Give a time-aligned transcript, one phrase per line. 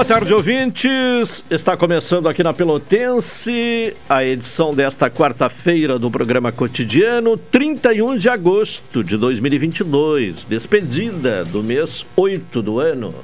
[0.00, 1.44] Boa tarde, ouvintes.
[1.50, 9.04] Está começando aqui na Pelotense a edição desta quarta-feira do programa cotidiano, 31 de agosto
[9.04, 13.14] de 2022, despedida do mês 8 do ano.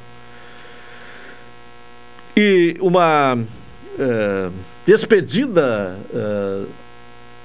[2.36, 3.38] E uma
[3.98, 4.50] é,
[4.84, 6.64] despedida é,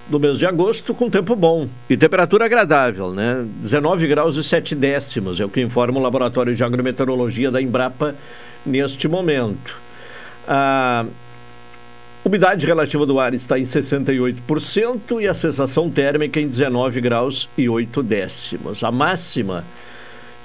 [0.09, 3.45] do mês de agosto com tempo bom e temperatura agradável, né?
[3.61, 8.13] 19 graus e 7 décimos, é o que informa o Laboratório de Agrometeorologia da Embrapa
[8.65, 9.79] neste momento.
[10.47, 11.05] A
[12.23, 17.67] umidade relativa do ar está em 68% e a sensação térmica em 19 graus e
[17.67, 18.83] 8 décimos.
[18.83, 19.63] A máxima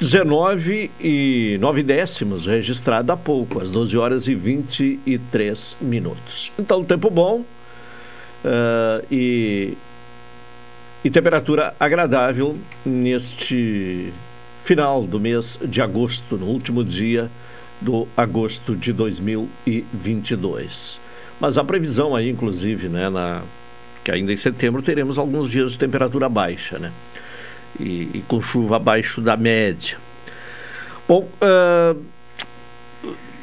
[0.01, 6.53] 19 e 9 décimos, registrada há pouco, às 12 horas e 23 minutos.
[6.59, 9.75] Então, tempo bom uh, e,
[11.03, 14.13] e temperatura agradável neste
[14.65, 17.31] final do mês de agosto, no último dia
[17.81, 21.01] do agosto de 2022.
[21.41, 23.43] Mas a previsão aí, inclusive, né, na,
[24.03, 26.93] que ainda em setembro teremos alguns dias de temperatura baixa, né?
[27.79, 29.99] E, e com chuva abaixo da média.
[31.07, 32.03] Bom, uh,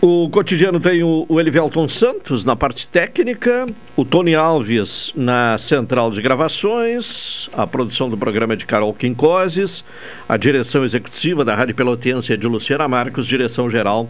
[0.06, 3.66] o cotidiano tem o, o Elivelton Santos na parte técnica,
[3.96, 9.81] o Tony Alves na central de gravações, a produção do programa é de Carol Quincoses,
[10.28, 14.09] a direção executiva da Rádio Pelotense é de Luciana Marcos, direção geral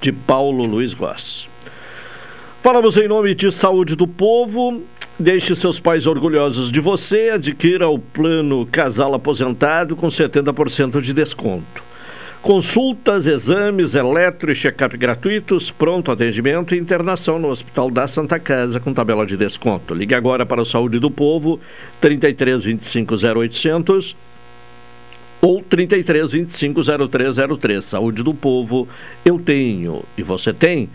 [0.00, 1.48] de Paulo Luiz Goss.
[2.62, 4.80] Falamos em nome de Saúde do Povo.
[5.18, 7.30] Deixe seus pais orgulhosos de você.
[7.30, 11.91] Adquira o plano Casal Aposentado com 70% de desconto.
[12.42, 18.80] Consultas, exames, eletro e check-up gratuitos, pronto atendimento e internação no Hospital da Santa Casa
[18.80, 19.94] com tabela de desconto.
[19.94, 21.60] Ligue agora para o Saúde do Povo,
[22.00, 24.16] 33 25 0800
[25.42, 27.84] ou 33 25 0303.
[27.84, 28.88] Saúde do Povo,
[29.24, 30.88] eu tenho e você tem.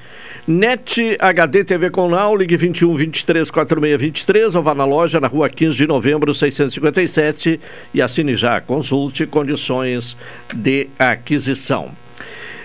[0.48, 5.28] NET HD TV com Now, ligue 21 23 46 23 ou vá na loja na
[5.28, 7.60] rua 15 de novembro 657
[7.94, 8.62] e assine já.
[8.62, 10.16] Consulte condições
[10.56, 11.92] de aquisição.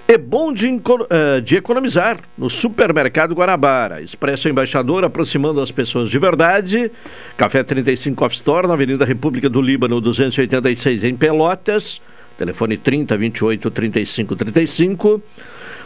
[0.09, 4.03] É bom de, uh, de, economizar no Supermercado Guanabara.
[4.03, 6.91] Expresso Embaixador aproximando as pessoas de verdade.
[7.37, 12.01] Café 35 Off Store na Avenida República do Líbano 286 em Pelotas.
[12.37, 15.23] Telefone 30 28 35 35.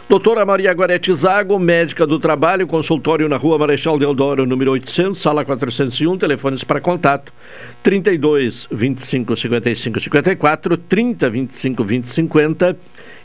[0.09, 5.43] Doutora Maria Guarete Zago, médica do trabalho, consultório na rua Marechal Deodoro, número 800, sala
[5.43, 7.33] 401, telefones para contato
[7.83, 12.77] 32 25 55 54, 30 25 20 50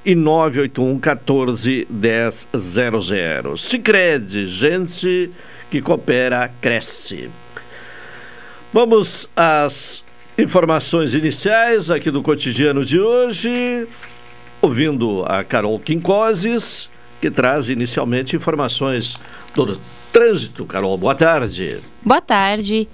[0.04, 3.56] e 981 14 10 00.
[3.56, 5.30] Sicredi, gente
[5.70, 7.30] que coopera, cresce.
[8.72, 10.04] Vamos às
[10.36, 13.86] informações iniciais aqui do cotidiano de hoje,
[14.60, 16.90] ouvindo a Carol Quincoses,
[17.20, 19.18] que traz inicialmente informações
[19.54, 19.78] do
[20.12, 20.64] trânsito.
[20.64, 21.78] Carol, boa tarde.
[22.04, 22.88] Boa tarde.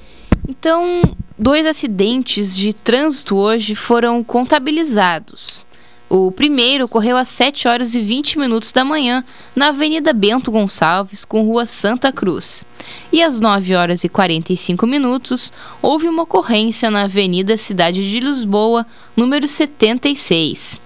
[0.49, 1.03] Então,
[1.39, 5.65] dois acidentes de trânsito hoje foram contabilizados.
[6.11, 9.23] O primeiro ocorreu às 7 horas e 20 minutos da manhã,
[9.55, 12.65] na Avenida Bento Gonçalves, com Rua Santa Cruz.
[13.13, 15.53] E às 9 horas e 45 minutos,
[15.83, 20.81] houve uma ocorrência na Avenida Cidade de Lisboa, número 76.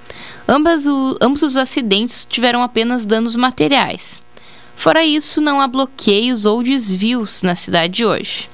[0.49, 4.21] Ambas o, ambos os acidentes tiveram apenas danos materiais.
[4.75, 8.51] Fora isso, não há bloqueios ou desvios na cidade de hoje.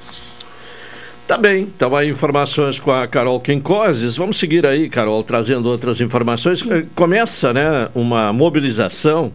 [1.29, 4.17] Tá bem, então aí informações com a Carol Quincoses.
[4.17, 6.67] Vamos seguir aí, Carol, trazendo outras informações.
[6.67, 9.31] Eh, começa, né, uma mobilização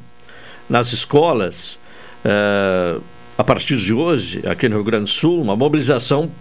[0.68, 1.78] nas escolas
[2.26, 3.00] uh,
[3.38, 6.32] a partir de hoje, aqui no Rio Grande do Sul, uma mobilização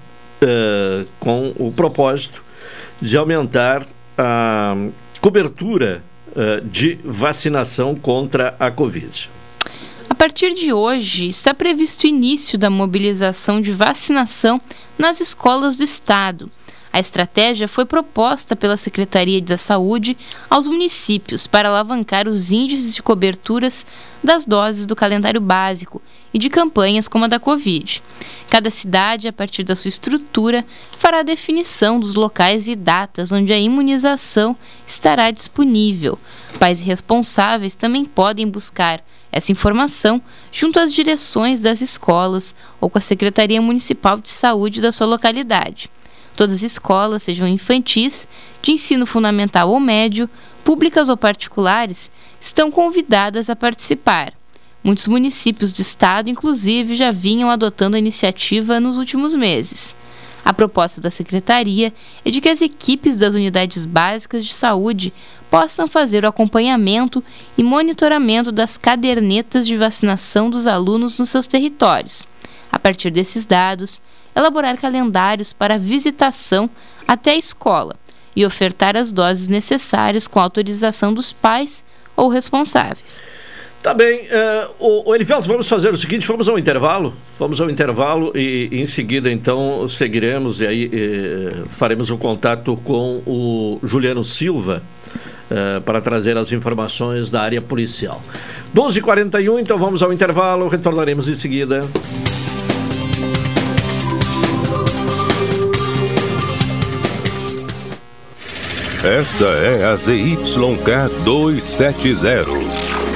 [0.40, 2.42] uh, com o propósito
[2.98, 4.74] de aumentar a
[5.20, 6.02] cobertura
[6.64, 9.28] de vacinação contra a Covid.
[10.08, 14.60] A partir de hoje, está previsto o início da mobilização de vacinação
[14.98, 16.50] nas escolas do Estado.
[16.92, 20.16] A estratégia foi proposta pela Secretaria da Saúde
[20.50, 23.86] aos municípios para alavancar os índices de coberturas
[24.22, 26.02] das doses do calendário básico
[26.34, 28.02] e de campanhas como a da Covid.
[28.50, 30.66] Cada cidade, a partir da sua estrutura,
[30.98, 34.54] fará a definição dos locais e datas onde a imunização
[34.86, 36.18] estará disponível.
[36.58, 39.02] Pais responsáveis também podem buscar
[39.32, 40.20] essa informação
[40.52, 45.90] junto às direções das escolas ou com a Secretaria Municipal de Saúde da sua localidade.
[46.36, 48.28] Todas as escolas, sejam infantis,
[48.60, 50.28] de ensino fundamental ou médio,
[50.62, 54.34] públicas ou particulares, estão convidadas a participar.
[54.84, 59.94] Muitos municípios do estado, inclusive, já vinham adotando a iniciativa nos últimos meses.
[60.44, 61.92] A proposta da secretaria
[62.24, 65.12] é de que as equipes das unidades básicas de saúde
[65.50, 67.22] possam fazer o acompanhamento
[67.56, 72.26] e monitoramento das cadernetas de vacinação dos alunos nos seus territórios.
[72.70, 74.00] A partir desses dados,
[74.34, 76.68] elaborar calendários para visitação
[77.06, 77.96] até a escola
[78.34, 81.84] e ofertar as doses necessárias com autorização dos pais
[82.16, 83.20] ou responsáveis.
[83.82, 84.28] Tá bem.
[84.78, 87.14] Uh, o, Elivelto, vamos fazer o seguinte, vamos ao intervalo.
[87.36, 92.76] Vamos ao intervalo e, e em seguida, então, seguiremos e aí eh, faremos o contato
[92.84, 94.80] com o Juliano Silva
[95.50, 98.22] uh, para trazer as informações da área policial.
[98.72, 101.80] 12h41, então vamos ao intervalo, retornaremos em seguida.
[109.04, 112.81] Esta é a ZYK 270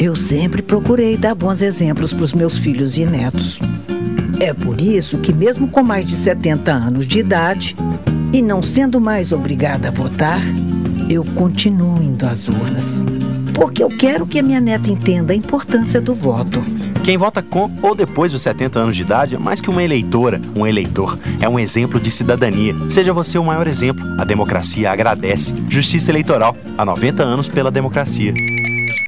[0.00, 3.58] Eu sempre procurei dar bons exemplos para os meus filhos e netos.
[4.38, 7.74] É por isso que, mesmo com mais de 70 anos de idade
[8.32, 10.40] e não sendo mais obrigada a votar,
[11.10, 13.04] eu continuo indo às urnas.
[13.52, 16.62] Porque eu quero que a minha neta entenda a importância do voto.
[17.02, 20.40] Quem vota com ou depois dos 70 anos de idade é mais que uma eleitora,
[20.54, 21.18] um eleitor.
[21.40, 22.72] É um exemplo de cidadania.
[22.88, 24.04] Seja você o maior exemplo.
[24.16, 25.52] A democracia agradece.
[25.68, 26.56] Justiça Eleitoral.
[26.76, 28.32] Há 90 anos pela democracia.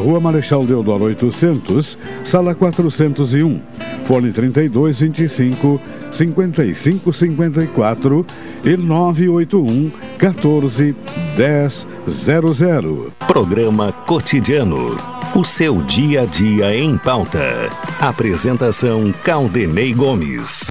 [0.00, 3.60] Rua Marechal Deodoro 800, Sala 401,
[4.04, 5.80] Fone 3225
[6.10, 8.26] 5554
[8.64, 10.94] e 981 14
[11.36, 13.12] 1000.
[13.26, 14.96] Programa Cotidiano.
[15.34, 17.70] O seu dia a dia em pauta.
[17.98, 20.70] Apresentação Caldenei Gomes.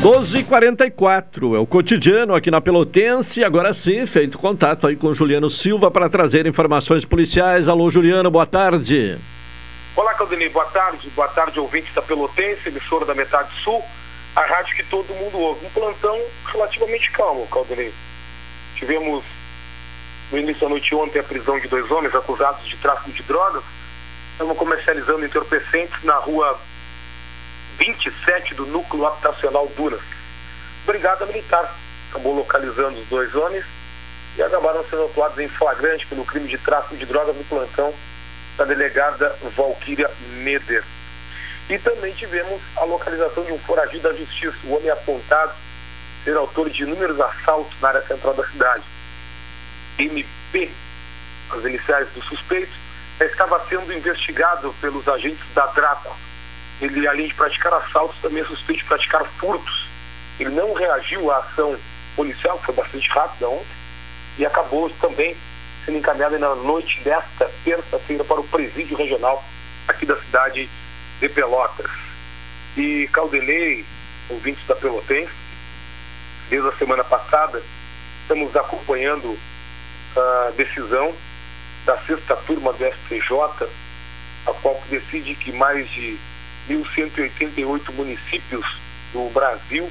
[0.00, 3.44] 12h44 é o cotidiano aqui na Pelotense.
[3.44, 7.68] Agora sim, feito contato aí com Juliano Silva para trazer informações policiais.
[7.68, 9.18] Alô, Juliano, boa tarde.
[9.94, 11.10] Olá, Caldenei, boa tarde.
[11.10, 13.84] Boa tarde, ouvintes da Pelotense, emissora da Metade Sul,
[14.34, 15.66] a rádio que todo mundo ouve.
[15.66, 17.92] Um plantão relativamente calmo, Caldenei.
[18.76, 19.22] Tivemos
[20.32, 23.62] no início da noite ontem a prisão de dois homens acusados de tráfico de drogas.
[24.32, 26.58] Estavam comercializando entorpecentes na rua
[27.80, 30.02] 27 do núcleo habitacional Dunas.
[30.84, 31.74] Brigada Militar
[32.10, 33.64] acabou localizando os dois homens
[34.36, 37.92] e acabaram sendo atuados em flagrante pelo crime de tráfico de drogas no plantão
[38.58, 40.10] da delegada Valquíria
[40.42, 40.84] Meder.
[41.70, 45.54] E também tivemos a localização de um foragido da justiça, o homem apontado
[46.22, 48.82] ser autor de inúmeros assaltos na área central da cidade.
[49.98, 50.70] MP,
[51.50, 52.72] as iniciais do suspeito,
[53.18, 56.29] estava sendo investigado pelos agentes da DRAPA.
[56.80, 59.88] Ele, além de praticar assaltos, também é suspeito de praticar furtos.
[60.38, 61.76] Ele não reagiu à ação
[62.16, 63.76] policial, que foi bastante rápida ontem,
[64.38, 65.36] e acabou também
[65.84, 69.44] sendo encaminhado na noite desta terça-feira para o presídio regional
[69.86, 70.68] aqui da cidade
[71.20, 71.90] de Pelotas.
[72.76, 73.84] E Caldenei,
[74.28, 75.32] ouvintes da Pelotense,
[76.48, 77.62] desde a semana passada,
[78.22, 79.38] estamos acompanhando
[80.16, 81.14] a decisão
[81.84, 83.68] da sexta turma do STJ,
[84.46, 86.18] a qual decide que mais de
[86.70, 88.64] 1.188 municípios
[89.12, 89.90] do Brasil,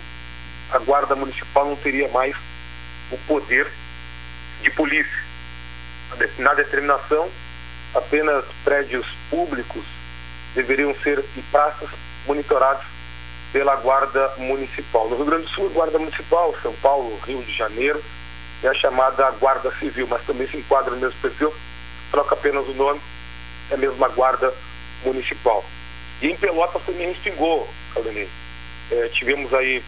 [0.71, 2.35] a Guarda Municipal não teria mais
[3.11, 3.67] o poder
[4.61, 5.29] de polícia.
[6.37, 7.29] Na determinação,
[7.93, 9.83] apenas prédios públicos
[10.55, 11.89] deveriam ser e praças
[12.25, 12.85] monitorados
[13.51, 15.09] pela Guarda Municipal.
[15.09, 18.01] No Rio Grande do Sul, Guarda Municipal, São Paulo, Rio de Janeiro,
[18.63, 21.53] é a chamada Guarda Civil, mas também se enquadra no mesmo perfil,
[22.11, 23.01] troca apenas o nome,
[23.71, 24.53] é a mesma Guarda
[25.03, 25.63] Municipal.
[26.21, 28.27] E em Pelotas também respingou, Caldanei.
[28.91, 29.83] É, tivemos aí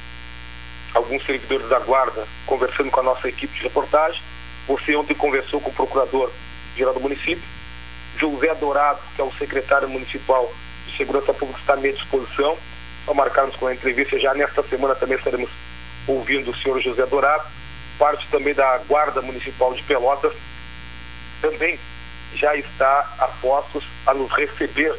[0.93, 4.21] alguns servidores da Guarda conversando com a nossa equipe de reportagem.
[4.67, 7.43] Você ontem conversou com o procurador-geral do município.
[8.17, 10.51] José Dourado, que é o secretário municipal
[10.85, 12.57] de Segurança Pública, está à minha disposição.
[13.05, 14.19] Só marcarmos com a entrevista.
[14.19, 15.50] Já nesta semana também estaremos
[16.07, 17.43] ouvindo o senhor José Dourado.
[17.97, 20.33] Parte também da Guarda Municipal de Pelotas
[21.41, 21.79] também
[22.35, 24.95] já está a postos a nos receber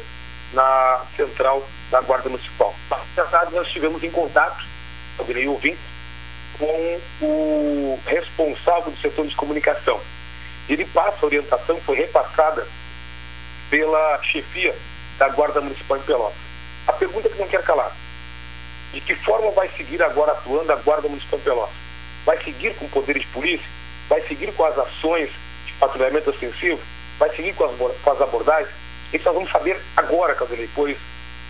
[0.53, 2.73] na central da Guarda Municipal.
[3.15, 4.63] Na tarde nós estivemos em contato,
[5.19, 5.79] eu virei ouvinte,
[6.57, 9.99] com o responsável do setor de comunicação.
[10.69, 12.65] Ele passa a orientação, foi repassada
[13.69, 14.75] pela chefia
[15.17, 16.37] da Guarda Municipal em Pelotas.
[16.87, 17.91] A pergunta que não quer calar,
[18.93, 21.75] de que forma vai seguir agora atuando a Guarda Municipal em Pelotas?
[22.25, 23.67] Vai seguir com poderes de polícia?
[24.07, 25.29] Vai seguir com as ações
[25.65, 26.79] de patrulhamento ostensivo?
[27.17, 28.82] Vai seguir com as, com as abordagens?
[29.13, 30.97] Isso nós vamos saber agora, Caselei, pois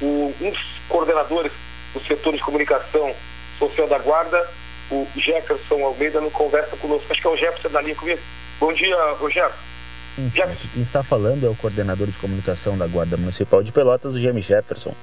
[0.01, 1.51] o, um dos coordenadores
[1.93, 3.13] do setor de comunicação
[3.57, 4.49] social da Guarda,
[4.91, 7.07] o Jefferson Almeida, não conversa conosco.
[7.09, 8.19] Acho que é o Jefferson da linha comigo.
[8.59, 9.53] Bom dia, Rogério.
[10.73, 14.45] Quem está falando é o coordenador de comunicação da Guarda Municipal de Pelotas, o James
[14.45, 14.93] Jefferson.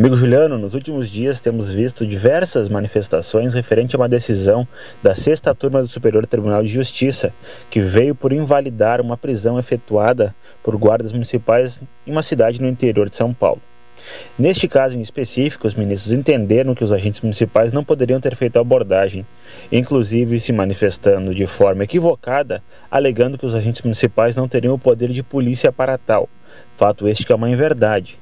[0.00, 4.66] Amigo Juliano, nos últimos dias temos visto diversas manifestações referente a uma decisão
[5.02, 7.34] da sexta turma do Superior Tribunal de Justiça,
[7.68, 13.10] que veio por invalidar uma prisão efetuada por guardas municipais em uma cidade no interior
[13.10, 13.60] de São Paulo.
[14.38, 18.56] Neste caso em específico, os ministros entenderam que os agentes municipais não poderiam ter feito
[18.56, 19.26] a abordagem,
[19.70, 25.10] inclusive se manifestando de forma equivocada, alegando que os agentes municipais não teriam o poder
[25.10, 26.26] de polícia para tal.
[26.74, 28.18] Fato este que é uma inverdade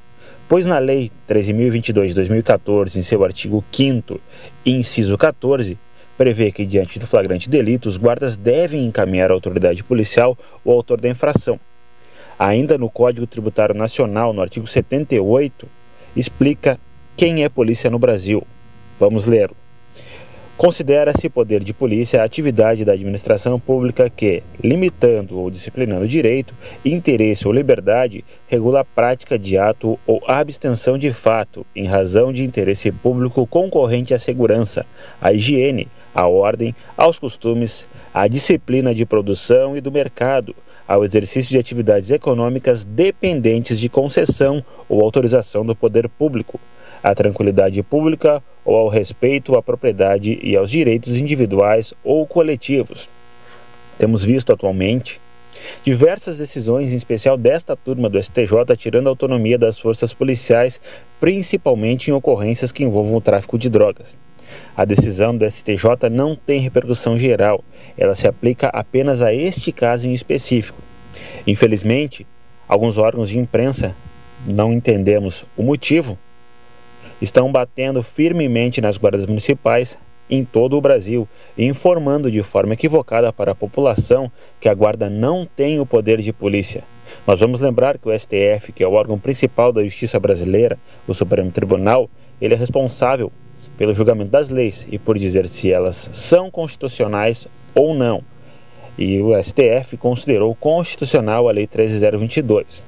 [0.49, 4.19] pois na Lei 13.022 de 2014, em seu artigo 5,
[4.64, 5.76] inciso 14,
[6.17, 11.00] prevê que, diante do flagrante delito, os guardas devem encaminhar à autoridade policial o autor
[11.00, 11.61] da infração.
[12.38, 15.69] Ainda no Código Tributário Nacional, no artigo 78,
[16.17, 16.78] explica
[17.17, 18.47] quem é polícia no Brasil.
[18.99, 19.50] Vamos ler.
[20.59, 26.53] Considera-se poder de polícia a atividade da administração pública que, limitando ou disciplinando direito,
[26.85, 32.43] interesse ou liberdade, regula a prática de ato ou abstenção de fato em razão de
[32.43, 34.85] interesse público concorrente à segurança,
[35.21, 40.57] à higiene, à ordem, aos costumes, à disciplina de produção e do mercado,
[40.88, 46.59] ao exercício de atividades econômicas dependentes de concessão ou autorização do poder público
[47.02, 53.09] à tranquilidade pública ou ao respeito à propriedade e aos direitos individuais ou coletivos.
[53.99, 55.21] Temos visto atualmente
[55.83, 60.81] diversas decisões, em especial desta turma do STJ, tirando a autonomia das forças policiais,
[61.19, 64.17] principalmente em ocorrências que envolvam o tráfico de drogas.
[64.76, 67.62] A decisão do STJ não tem repercussão geral,
[67.97, 70.81] ela se aplica apenas a este caso em específico.
[71.47, 72.26] Infelizmente,
[72.67, 73.95] alguns órgãos de imprensa,
[74.47, 76.17] não entendemos o motivo,
[77.21, 79.99] estão batendo firmemente nas guardas municipais
[80.31, 85.47] em todo o Brasil, informando de forma equivocada para a população que a guarda não
[85.47, 86.85] tem o poder de polícia.
[87.27, 91.15] Nós vamos lembrar que o STF, que é o órgão principal da justiça brasileira, o
[91.15, 92.11] Supremo Tribunal,
[92.41, 93.33] ele é responsável
[93.77, 98.23] pelo julgamento das leis e por dizer se elas são constitucionais ou não.
[98.99, 102.83] E o STF considerou constitucional a Lei 13022.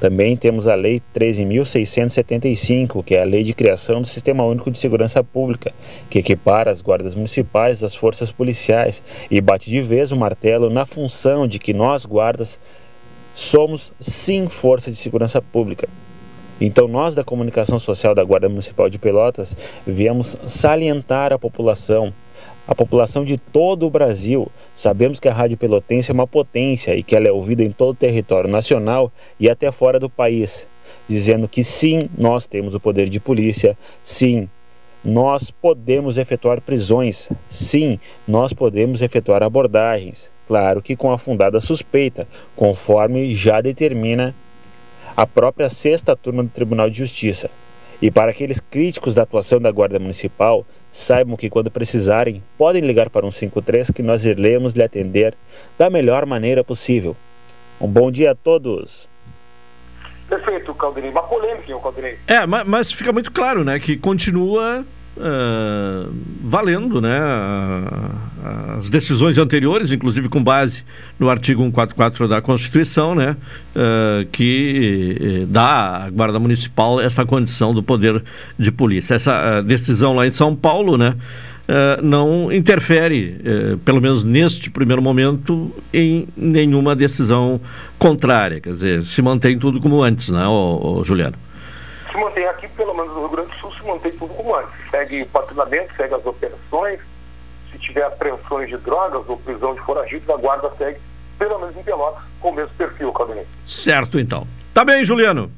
[0.00, 4.78] Também temos a Lei 13.675, que é a Lei de Criação do Sistema Único de
[4.78, 5.72] Segurança Pública,
[6.10, 10.84] que equipara as guardas municipais às forças policiais e bate de vez o martelo na
[10.84, 12.58] função de que nós, guardas,
[13.32, 15.88] somos sim força de segurança pública.
[16.60, 22.12] Então, nós da comunicação social da Guarda Municipal de Pelotas viemos salientar a população
[22.66, 24.48] a população de todo o Brasil.
[24.74, 27.90] Sabemos que a Rádio Pelotense é uma potência e que ela é ouvida em todo
[27.90, 30.66] o território nacional e até fora do país,
[31.06, 34.48] dizendo que sim, nós temos o poder de polícia, sim,
[35.04, 42.26] nós podemos efetuar prisões, sim, nós podemos efetuar abordagens, claro que com a fundada suspeita,
[42.56, 44.34] conforme já determina
[45.16, 47.50] a própria sexta turma do Tribunal de Justiça.
[48.02, 53.10] E para aqueles críticos da atuação da Guarda Municipal, saibam que quando precisarem, podem ligar
[53.10, 55.34] para um 53 que nós iremos lhe atender
[55.76, 57.16] da melhor maneira possível.
[57.80, 59.08] Um bom dia a todos.
[60.28, 61.12] Perfeito, Caldeirinho.
[61.12, 62.18] Uma polêmica, Caldeirinho?
[62.28, 64.84] É, mas, mas, fica muito claro, né, que continua
[65.16, 67.18] uh, valendo né,
[68.78, 70.84] as decisões anteriores, inclusive com base
[71.18, 73.36] no artigo 144 da Constituição, né,
[73.74, 78.22] uh, que eh, dá à Guarda Municipal essa condição do poder
[78.58, 79.14] de polícia.
[79.14, 81.14] Essa decisão lá em São Paulo, né,
[81.64, 87.58] Uh, não interfere, uh, pelo menos neste primeiro momento, em nenhuma decisão
[87.98, 88.60] contrária.
[88.60, 91.36] Quer dizer, se mantém tudo como antes, né, ô, ô Juliano?
[92.12, 94.83] Se mantém aqui, pelo menos no Rio Grande do Sul, se mantém tudo como antes.
[94.94, 97.00] Segue o patrulhamento, segue as operações.
[97.72, 101.00] Se tiver apreensões de drogas ou prisão de foragidos, a guarda segue,
[101.36, 103.44] pelo menos em Pelotas, com o mesmo perfil, Claudinei.
[103.66, 104.46] Certo, então.
[104.72, 105.50] Tá bem, Juliano.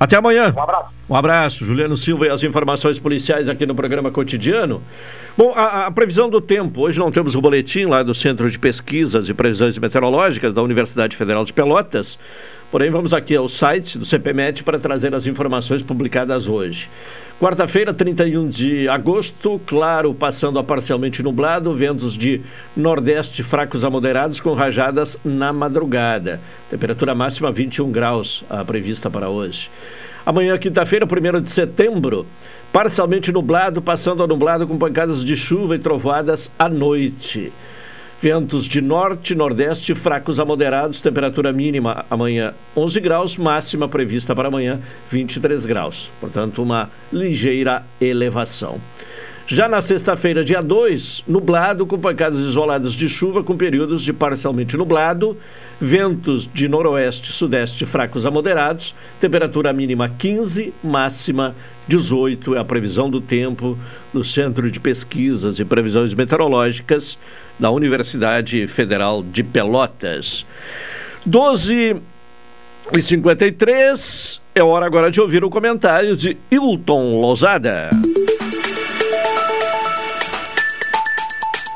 [0.00, 0.52] Até amanhã.
[0.56, 0.88] Um abraço.
[1.08, 4.82] Um abraço, Juliano Silva e as informações policiais aqui no programa cotidiano.
[5.36, 6.80] Bom, a, a, previsão do tempo.
[6.80, 11.16] Hoje não temos o boletim lá do Centro de Pesquisas e Previsões Meteorológicas da Universidade
[11.16, 12.18] Federal de Pelotas.
[12.74, 16.90] Porém, vamos aqui ao site do CPMET para trazer as informações publicadas hoje.
[17.40, 22.40] Quarta-feira, 31 de agosto, claro, passando a parcialmente nublado, ventos de
[22.76, 26.40] nordeste fracos a moderados com rajadas na madrugada.
[26.68, 29.70] Temperatura máxima 21 graus, a prevista para hoje.
[30.26, 32.26] Amanhã, quinta-feira, 1 de setembro,
[32.72, 37.52] parcialmente nublado, passando a nublado com pancadas de chuva e trovoadas à noite.
[38.24, 44.48] Ventos de norte, nordeste, fracos a moderados, temperatura mínima amanhã 11 graus, máxima prevista para
[44.48, 46.10] amanhã 23 graus.
[46.18, 48.80] Portanto, uma ligeira elevação.
[49.46, 54.74] Já na sexta-feira, dia 2, nublado, com pancadas isoladas de chuva, com períodos de parcialmente
[54.74, 55.36] nublado,
[55.78, 61.54] ventos de noroeste sudeste fracos a moderados, temperatura mínima 15, máxima
[61.86, 63.78] 18 é a previsão do tempo
[64.14, 67.18] do Centro de Pesquisas e Previsões Meteorológicas
[67.58, 70.44] da Universidade Federal de Pelotas.
[71.24, 71.96] 12
[72.92, 77.90] e 53 é hora agora de ouvir o comentário de Hilton Lozada.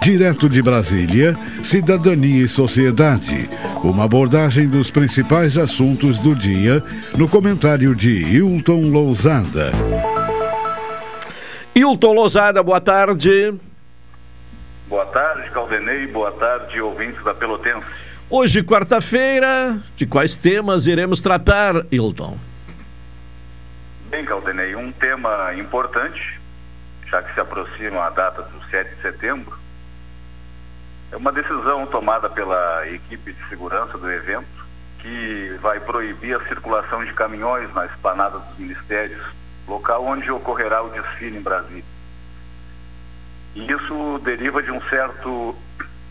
[0.03, 3.49] Direto de Brasília, Cidadania e Sociedade.
[3.85, 6.83] Uma abordagem dos principais assuntos do dia
[7.17, 9.71] no comentário de Hilton Lousada.
[11.75, 13.55] Hilton Lousada, boa tarde.
[14.89, 16.07] Boa tarde, Caldenei.
[16.07, 17.87] Boa tarde, ouvintes da Pelotense.
[18.31, 22.39] Hoje, quarta-feira, de quais temas iremos tratar, Hilton?
[24.09, 26.41] Bem, Caldenei, um tema importante,
[27.07, 29.59] já que se aproxima a data do 7 de setembro,
[31.13, 34.67] é uma decisão tomada pela equipe de segurança do evento
[35.01, 39.23] que vai proibir a circulação de caminhões na esplanada dos ministérios,
[39.67, 41.98] local onde ocorrerá o desfile em Brasília.
[43.59, 45.53] E isso deriva de um certo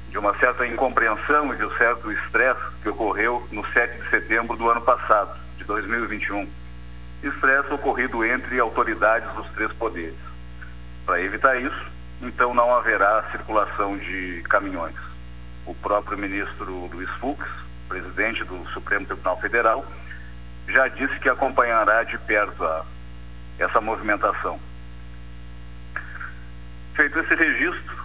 [0.10, 4.58] de uma certa incompreensão e de um certo estresse que ocorreu no 7 de setembro
[4.58, 6.46] do ano passado, de 2021.
[7.24, 10.18] Estresse ocorrido entre autoridades dos três poderes.
[11.06, 11.86] Para evitar isso,
[12.22, 14.96] então não haverá circulação de caminhões.
[15.66, 17.48] O próprio ministro Luiz Fux,
[17.88, 19.86] presidente do Supremo Tribunal Federal,
[20.68, 22.86] já disse que acompanhará de perto a,
[23.58, 24.60] essa movimentação.
[26.98, 27.96] Feito esse registro,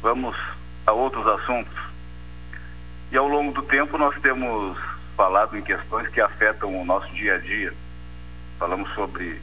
[0.00, 0.34] vamos
[0.86, 1.78] a outros assuntos.
[3.12, 4.78] E ao longo do tempo nós temos
[5.14, 7.74] falado em questões que afetam o nosso dia a dia.
[8.58, 9.42] Falamos sobre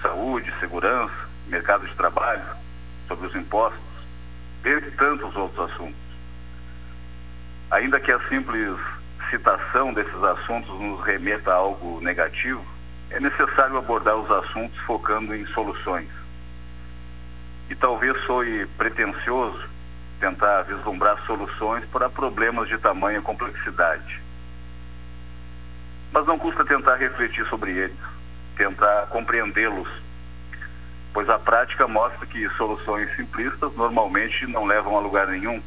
[0.00, 1.12] saúde, segurança,
[1.48, 2.42] mercado de trabalho,
[3.06, 3.84] sobre os impostos,
[4.62, 6.00] dentre tantos outros assuntos.
[7.70, 8.78] Ainda que a simples
[9.28, 12.64] citação desses assuntos nos remeta a algo negativo,
[13.10, 16.08] é necessário abordar os assuntos focando em soluções
[17.68, 19.68] e talvez soe pretensioso
[20.20, 24.20] tentar vislumbrar soluções para problemas de tamanha complexidade.
[26.12, 27.96] Mas não custa tentar refletir sobre eles,
[28.56, 29.88] tentar compreendê-los,
[31.12, 35.60] pois a prática mostra que soluções simplistas normalmente não levam a lugar nenhum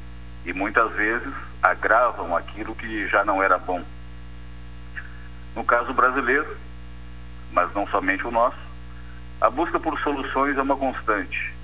[0.46, 3.84] e muitas vezes agravam aquilo que já não era bom.
[5.56, 6.58] No caso brasileiro,
[7.52, 8.58] mas não somente o nosso,
[9.42, 11.59] a busca por soluções é uma constante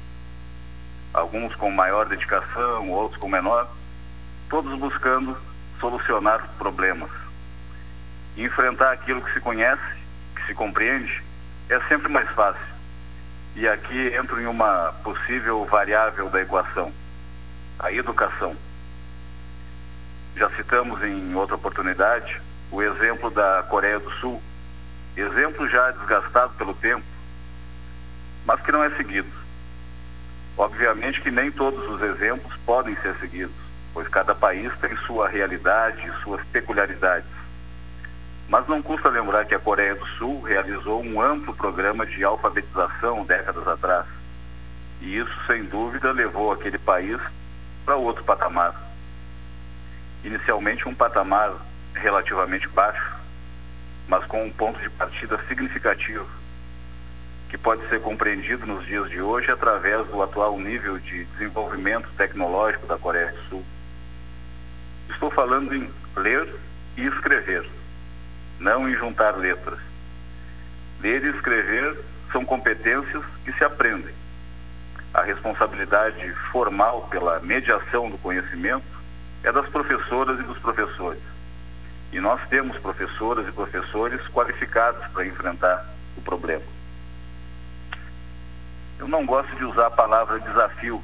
[1.15, 3.69] alguns com maior dedicação, outros com menor,
[4.49, 5.36] todos buscando
[5.80, 7.10] solucionar problemas.
[8.36, 9.82] Enfrentar aquilo que se conhece,
[10.36, 11.23] que se compreende,
[11.69, 12.75] é sempre mais fácil.
[13.56, 16.91] E aqui entro em uma possível variável da equação,
[17.80, 18.54] a educação.
[20.36, 24.43] Já citamos em outra oportunidade o exemplo da Coreia do Sul,
[25.15, 27.06] exemplo já desgastado pelo tempo,
[28.45, 29.44] mas que não é seguido
[30.58, 33.56] Obviamente que nem todos os exemplos podem ser seguidos,
[33.94, 37.30] pois cada país tem sua realidade e suas peculiaridades.
[38.48, 43.26] Mas não custa lembrar que a Coreia do Sul realizou um amplo programa de alfabetização
[43.26, 44.06] décadas atrás.
[45.02, 47.20] E isso, sem dúvida, levou aquele país
[47.84, 48.74] para outro patamar.
[50.24, 51.54] Inicialmente, um patamar
[51.94, 53.15] relativamente baixo,
[54.08, 56.28] mas com um ponto de partida significativo,
[57.49, 62.88] que pode ser compreendido nos dias de hoje através do atual nível de desenvolvimento tecnológico
[62.88, 63.65] da Coreia do Sul.
[65.10, 66.53] Estou falando em ler
[66.97, 67.65] e escrever
[68.60, 69.79] não em juntar letras.
[71.01, 71.97] Ler e escrever
[72.31, 74.13] são competências que se aprendem.
[75.13, 78.86] A responsabilidade formal pela mediação do conhecimento
[79.43, 81.21] é das professoras e dos professores.
[82.12, 85.86] E nós temos professoras e professores qualificados para enfrentar
[86.17, 86.75] o problema.
[88.97, 91.03] Eu não gosto de usar a palavra desafio,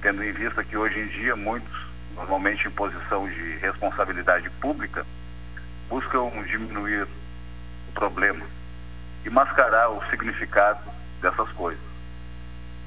[0.00, 5.04] tendo em vista que hoje em dia muitos, normalmente em posição de responsabilidade pública,
[5.88, 7.02] buscam diminuir
[7.88, 8.44] o problema
[9.24, 10.80] e mascarar o significado
[11.20, 11.80] dessas coisas.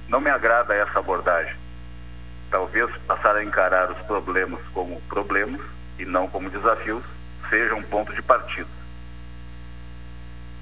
[0.08, 1.56] Não me agrada essa abordagem.
[2.50, 5.62] Talvez passar a encarar os problemas como problemas
[6.00, 7.04] e não como desafios
[7.50, 8.70] seja um ponto de partida.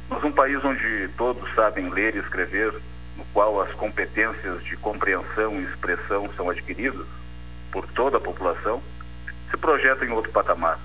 [0.10, 2.74] Mas um país onde todos sabem ler e escrever,
[3.20, 7.06] no qual as competências de compreensão e expressão são adquiridas
[7.72, 8.82] por toda a população,
[9.52, 10.80] se projeta em outro patamar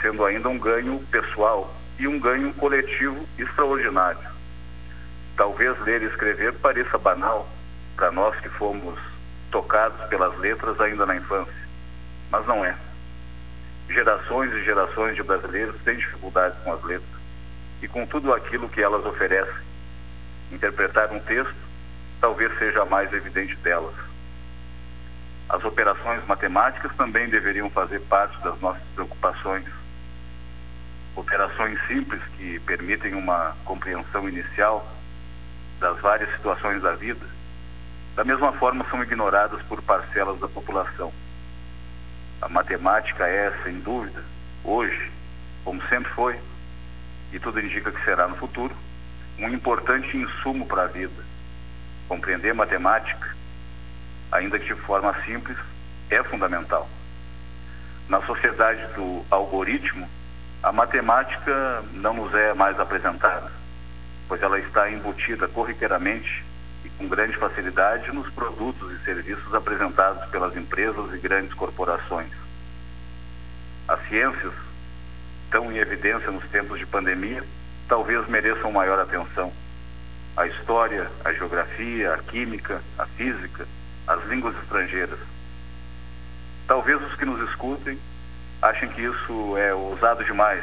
[0.00, 4.20] sendo ainda um ganho pessoal e um ganho coletivo extraordinário.
[5.36, 7.48] Talvez ler e escrever pareça banal
[7.96, 8.98] para nós que fomos
[9.50, 11.68] tocados pelas letras ainda na infância,
[12.30, 12.76] mas não é.
[13.88, 17.18] Gerações e gerações de brasileiros têm dificuldades com as letras
[17.82, 19.67] e com tudo aquilo que elas oferecem.
[20.52, 21.54] Interpretar um texto
[22.20, 23.94] talvez seja a mais evidente delas.
[25.48, 29.64] As operações matemáticas também deveriam fazer parte das nossas preocupações
[31.18, 34.86] operações simples que permitem uma compreensão inicial
[35.80, 37.26] das várias situações da vida,
[38.14, 41.12] da mesma forma são ignoradas por parcelas da população.
[42.40, 44.22] A matemática é, sem dúvida,
[44.64, 45.10] hoje,
[45.64, 46.40] como sempre foi,
[47.32, 48.74] e tudo indica que será no futuro,
[49.38, 51.24] um importante insumo para a vida.
[52.08, 53.36] Compreender matemática,
[54.32, 55.56] ainda que de forma simples,
[56.10, 56.88] é fundamental.
[58.08, 60.08] Na sociedade do algoritmo,
[60.62, 63.52] a matemática não nos é mais apresentada,
[64.26, 66.44] pois ela está embutida corriqueiramente
[66.84, 72.32] e com grande facilidade nos produtos e serviços apresentados pelas empresas e grandes corporações.
[73.86, 74.52] As ciências,
[75.50, 77.44] tão em evidência nos tempos de pandemia,
[77.88, 79.52] talvez mereçam maior atenção.
[80.36, 83.66] A história, a geografia, a química, a física,
[84.06, 85.18] as línguas estrangeiras.
[86.66, 87.98] Talvez os que nos escutem
[88.60, 90.62] achem que isso é ousado demais,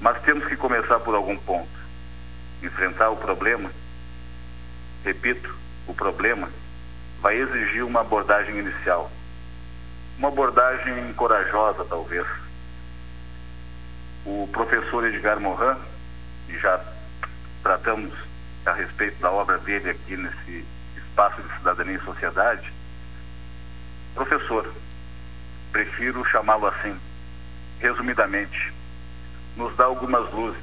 [0.00, 1.68] mas temos que começar por algum ponto.
[2.62, 3.70] Enfrentar o problema,
[5.04, 5.54] repito,
[5.86, 6.48] o problema
[7.20, 9.10] vai exigir uma abordagem inicial.
[10.18, 12.26] Uma abordagem corajosa, talvez.
[14.24, 15.76] O professor Edgar Morin,
[16.48, 16.80] e já
[17.62, 18.12] tratamos
[18.66, 20.64] a respeito da obra dele aqui nesse
[20.96, 22.72] espaço de cidadania e sociedade,
[24.14, 24.72] professor,
[25.72, 26.98] prefiro chamá-lo assim
[27.80, 28.72] resumidamente,
[29.56, 30.62] nos dá algumas luzes.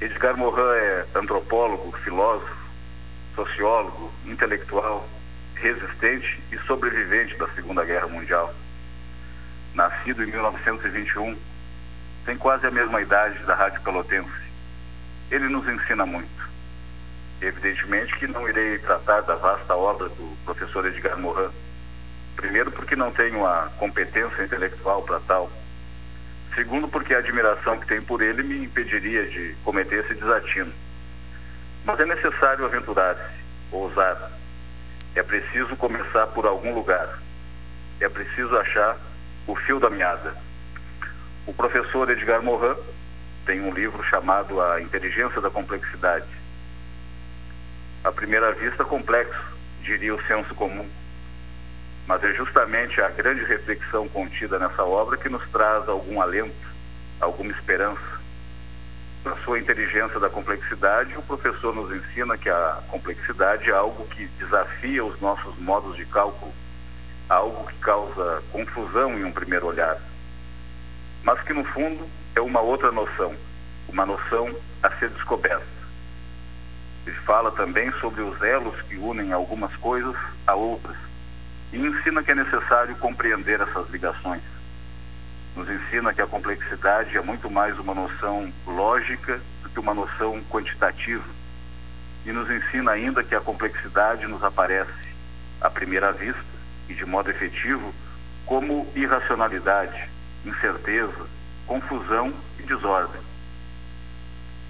[0.00, 2.56] Edgar Morin é antropólogo, filósofo,
[3.34, 5.06] sociólogo, intelectual,
[5.54, 8.52] resistente e sobrevivente da Segunda Guerra Mundial.
[9.74, 11.36] Nascido em 1921,
[12.24, 14.30] tem quase a mesma idade da Rádio Pelotense.
[15.30, 16.50] Ele nos ensina muito.
[17.40, 21.50] Evidentemente que não irei tratar da vasta obra do professor Edgar Morin.
[22.36, 25.50] Primeiro, porque não tenho a competência intelectual para tal
[26.54, 30.70] Segundo, porque a admiração que tenho por ele me impediria de cometer esse desatino.
[31.84, 33.32] Mas é necessário aventurar-se,
[33.70, 34.30] ousar.
[35.14, 37.18] É preciso começar por algum lugar.
[38.00, 38.98] É preciso achar
[39.46, 40.36] o fio da meada.
[41.46, 42.76] O professor Edgar Morin
[43.44, 46.28] tem um livro chamado A Inteligência da Complexidade.
[48.04, 49.40] À primeira vista, complexo,
[49.82, 50.88] diria o senso comum
[52.06, 56.54] mas é justamente a grande reflexão contida nessa obra que nos traz algum alento,
[57.20, 58.20] alguma esperança.
[59.24, 64.26] Na sua inteligência da complexidade, o professor nos ensina que a complexidade é algo que
[64.38, 66.52] desafia os nossos modos de cálculo,
[67.28, 69.96] algo que causa confusão em um primeiro olhar,
[71.22, 73.34] mas que no fundo é uma outra noção,
[73.88, 75.66] uma noção a ser descoberta.
[77.06, 80.96] Ele fala também sobre os elos que unem algumas coisas a outras
[81.72, 84.42] e ensina que é necessário compreender essas ligações.
[85.56, 90.42] nos ensina que a complexidade é muito mais uma noção lógica do que uma noção
[90.50, 91.24] quantitativa.
[92.24, 95.12] E nos ensina ainda que a complexidade nos aparece,
[95.60, 96.42] à primeira vista
[96.88, 97.94] e de modo efetivo,
[98.46, 100.08] como irracionalidade,
[100.44, 101.26] incerteza,
[101.66, 103.20] confusão e desordem.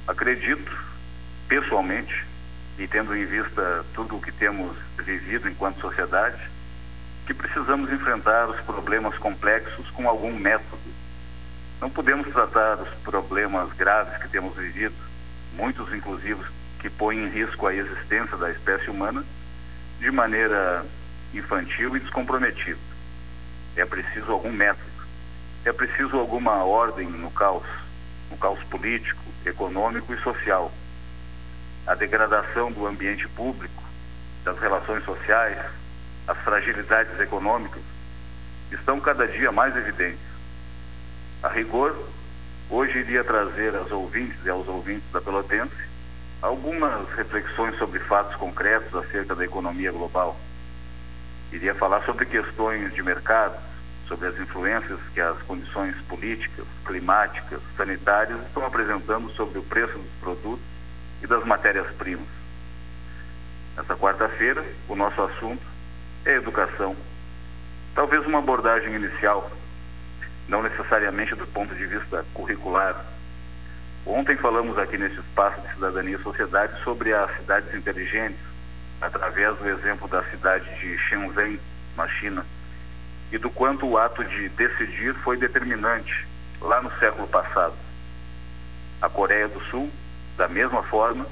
[0.07, 0.71] Acredito,
[1.49, 2.25] pessoalmente,
[2.79, 6.51] e tendo em vista tudo o que temos vivido enquanto sociedade,
[7.27, 10.83] que precisamos enfrentar os problemas complexos com algum método.
[11.81, 14.95] Não podemos tratar os problemas graves que temos vivido,
[15.55, 16.41] muitos inclusive
[16.79, 19.25] que põem em risco a existência da espécie humana,
[20.01, 20.85] de maneira
[21.33, 22.79] infantil e descomprometida.
[23.77, 24.92] É preciso algum método,
[25.65, 27.67] é preciso alguma ordem no caos,
[28.31, 30.73] no caos político, econômico e social.
[31.87, 33.83] A degradação do ambiente público,
[34.45, 35.59] das relações sociais,
[36.27, 37.83] as fragilidades econômicas
[38.71, 40.33] estão cada dia mais evidentes.
[41.43, 41.97] A rigor,
[42.71, 45.93] hoje iria trazer aos ouvintes e aos ouvintes da Pelotense
[46.41, 50.37] algumas reflexões sobre fatos concretos acerca da economia global.
[51.53, 53.57] Iria falar sobre questões de mercado,
[54.13, 60.13] sobre as influências que as condições políticas, climáticas, sanitárias estão apresentando sobre o preço dos
[60.21, 60.65] produtos
[61.23, 62.29] e das matérias-primas.
[63.75, 65.63] Nessa quarta-feira, o nosso assunto
[66.27, 66.95] é educação.
[67.95, 69.51] Talvez uma abordagem inicial,
[70.47, 73.03] não necessariamente do ponto de vista curricular.
[74.05, 78.41] Ontem falamos aqui nesse espaço de cidadania e sociedade sobre as cidades inteligentes,
[79.01, 81.59] através do exemplo da cidade de Shenzhen,
[81.97, 82.45] na China,
[83.33, 86.29] e do quanto o ato de decidir foi determinante
[86.61, 87.75] lá no século passado.
[89.01, 89.91] A Coreia do Sul,
[90.37, 91.27] da mesma forma,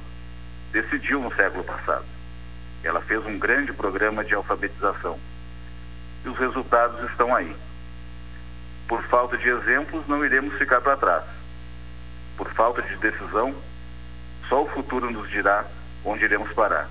[0.73, 2.07] decidiu no século passado.
[2.83, 5.19] Ela fez um grande programa de alfabetização.
[6.25, 7.55] E os resultados estão aí.
[8.89, 11.25] Por falta de exemplos, não iremos ficar para trás.
[12.35, 13.55] Por falta de decisão,
[14.49, 15.67] só o futuro nos dirá
[16.03, 16.89] onde iremos parar.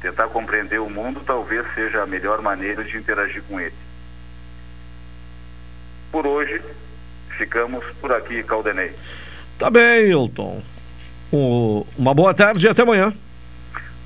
[0.00, 3.74] Tentar compreender o mundo talvez seja a melhor maneira de interagir com ele.
[6.14, 6.60] Por hoje,
[7.36, 8.92] ficamos por aqui, Caldenei.
[9.58, 10.62] Tá bem, Hilton.
[11.98, 13.12] uma boa tarde e até amanhã.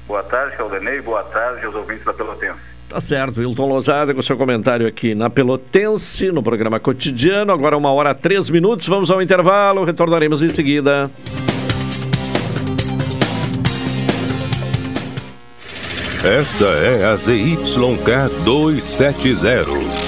[0.06, 1.02] Boa tarde, Caldenei.
[1.02, 2.60] Boa tarde aos ouvintes da Pelotense.
[2.88, 7.52] Tá certo, Hilton Lozada com seu comentário aqui na Pelotense, no programa cotidiano.
[7.52, 11.10] Agora uma hora três minutos, vamos ao intervalo, retornaremos em seguida.
[16.24, 20.07] Esta é a ZYK 270,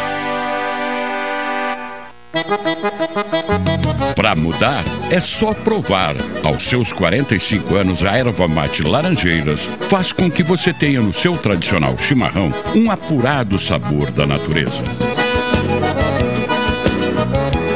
[4.15, 6.15] Para mudar, é só provar.
[6.43, 11.37] Aos seus 45 anos, a erva mate Laranjeiras faz com que você tenha no seu
[11.37, 14.81] tradicional chimarrão um apurado sabor da natureza.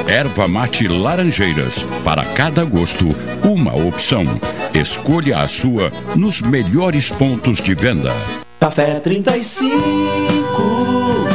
[0.08, 1.86] Erva mate Laranjeiras.
[2.04, 3.10] Para cada gosto,
[3.44, 4.40] uma opção.
[4.74, 8.14] Escolha a sua nos melhores pontos de venda.
[8.60, 11.35] Café 35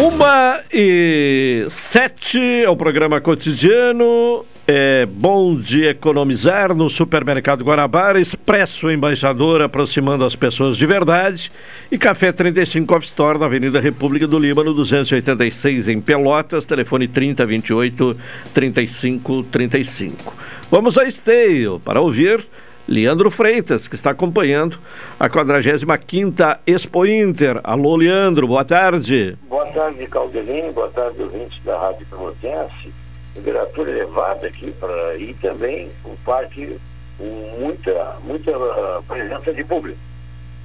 [0.00, 4.46] Uma e sete é o programa cotidiano.
[4.66, 11.52] É bom de economizar no supermercado Guanabara, Expresso Embaixador aproximando as pessoas de verdade
[11.92, 18.16] e Café 35 Off Store na Avenida República do Líbano 286 em Pelotas, telefone 3028
[18.54, 20.34] 3535.
[20.70, 22.48] Vamos a Esteio para ouvir
[22.90, 24.80] Leandro Freitas, que está acompanhando
[25.18, 27.60] a 45ª Expo Inter.
[27.62, 29.38] Alô, Leandro, boa tarde.
[29.48, 32.92] Boa tarde, Caldelino, boa tarde, ouvintes da Rádio Pelotense.
[33.32, 36.76] Temperatura elevada aqui para ir também um parque
[37.16, 40.00] com muita, muita uh, presença de público.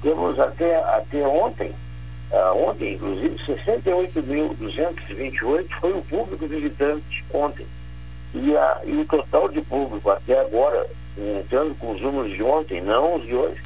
[0.02, 1.70] Temos até, até ontem,
[2.32, 7.64] uh, ontem inclusive, 68.228 foi o público visitante ontem.
[8.34, 10.84] E, a, e o total de público até agora
[11.18, 13.60] entrando com os números de ontem, não os de hoje,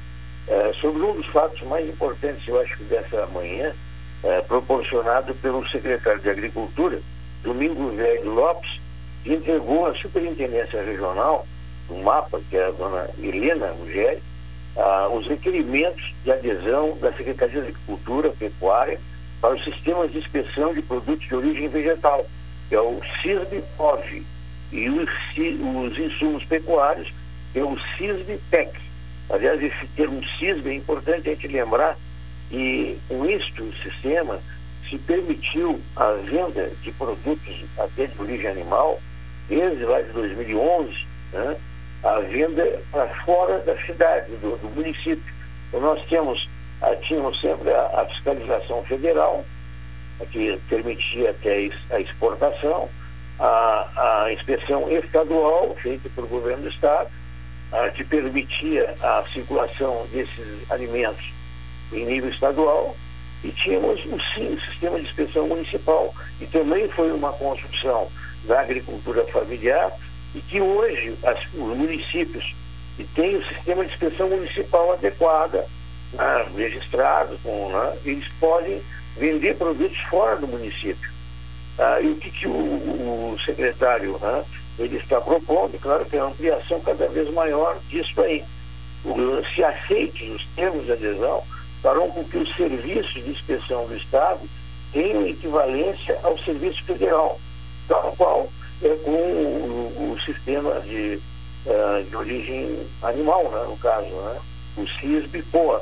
[0.48, 3.74] eh, sobre um dos fatos mais importantes, eu acho dessa manhã,
[4.24, 7.00] eh, proporcionado pelo secretário de Agricultura,
[7.44, 8.80] Domingo Velho Lopes,
[9.34, 11.46] entregou à Superintendência Regional,
[11.90, 14.22] no mapa, que é a dona Helena Ruggieri,
[14.78, 19.00] ah, os requerimentos de adesão da Secretaria de Agricultura, Pecuária,
[19.42, 22.26] para os sistemas de inspeção de produtos de origem vegetal,
[22.70, 24.24] que é o CISB-POV,
[24.72, 27.14] e os, os insumos pecuários,
[27.54, 28.72] que é o CISB-PEC.
[29.30, 31.98] Aliás, esse termo CISB é importante a gente lembrar
[32.50, 34.40] que com isto, o sistema
[34.90, 39.00] se permitiu a venda de produtos até de origem animal
[39.48, 41.58] desde lá de 2011, né,
[42.04, 45.34] a venda para fora da cidade, do, do município.
[45.68, 46.48] Então nós temos,
[46.82, 49.44] ah, tínhamos sempre a, a, fiscalização federal,
[50.32, 52.90] que permitia até a exportação,
[53.40, 57.10] a, a inspeção estadual, feita pelo governo do estado,
[57.72, 61.34] a, que permitia a circulação desses alimentos
[61.92, 62.96] em nível estadual,
[63.44, 68.08] e tínhamos o sim, sistema de inspeção municipal, e também foi uma construção
[68.48, 69.92] da agricultura familiar
[70.34, 72.56] e que hoje as, os municípios
[72.96, 75.66] que têm o sistema de inspeção municipal adequada,
[76.14, 78.82] né, registrado, com, né, eles podem
[79.18, 81.12] vender produtos fora do município.
[81.78, 84.44] Ah, e o que, que o, o secretário né,
[84.80, 88.44] ele está propondo, claro que é uma ampliação cada vez maior disso aí.
[89.06, 91.44] O, se aceitem os termos de adesão,
[91.82, 94.40] farão com que os serviços de inspeção do Estado
[94.92, 97.40] tenham equivalência ao serviço federal
[97.88, 98.50] tal qual
[98.84, 101.20] é com o, o sistema de,
[101.66, 104.40] uh, de origem animal, né, no caso, né,
[104.78, 105.82] o CISB-POA.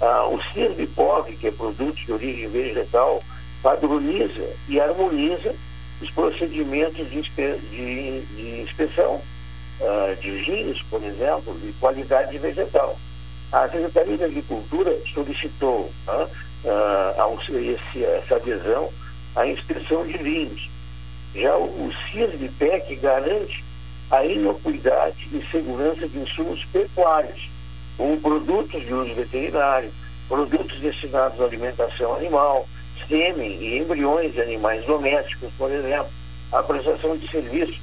[0.00, 3.22] Uh, o CISB-POV, que é produto de origem vegetal,
[3.62, 5.54] padroniza e harmoniza
[6.00, 9.20] os procedimentos de, inspe de, de inspeção
[9.80, 12.98] uh, de vinhos, por exemplo, e qualidade vegetal.
[13.52, 16.24] A Secretaria de Agricultura solicitou uh,
[16.64, 18.88] uh, esse, essa adesão
[19.36, 20.69] à inspeção de vinhos.
[21.34, 23.64] Já o, CISBPEC garante
[24.10, 27.48] a inocuidade e segurança de insumos pecuários,
[27.96, 29.90] como produtos de uso veterinário,
[30.28, 32.66] produtos destinados à alimentação animal,
[33.08, 36.10] sêmen e embriões de animais domésticos, por exemplo,
[36.52, 37.80] a prestação de serviços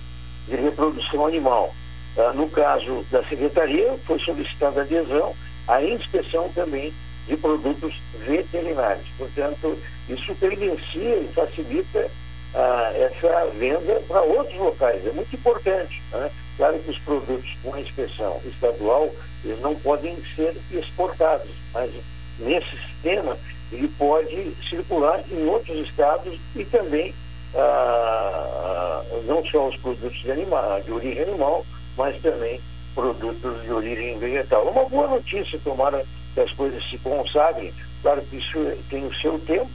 [0.47, 1.73] de reprodução animal.
[2.17, 5.33] Ah, no caso da Secretaria, foi solicitada adesão
[5.67, 6.93] à inspeção também
[7.27, 7.93] de produtos
[8.25, 9.07] veterinários.
[9.17, 9.77] Portanto,
[10.09, 12.09] isso credencia e facilita
[12.55, 15.05] ah, essa venda para outros locais.
[15.05, 16.01] É muito importante.
[16.11, 16.31] Né?
[16.57, 19.09] Claro que os produtos com inspeção estadual,
[19.43, 21.91] eles não podem ser exportados, mas
[22.39, 23.37] nesse sistema
[23.71, 27.13] ele pode circular em outros estados e também
[27.55, 31.65] ah, não só os produtos de, anima, de origem animal,
[31.97, 32.59] mas também
[32.95, 34.67] produtos de origem vegetal.
[34.67, 37.73] Uma boa notícia, tomara que as coisas se consagrem.
[38.01, 39.69] Claro que isso tem o seu tempo,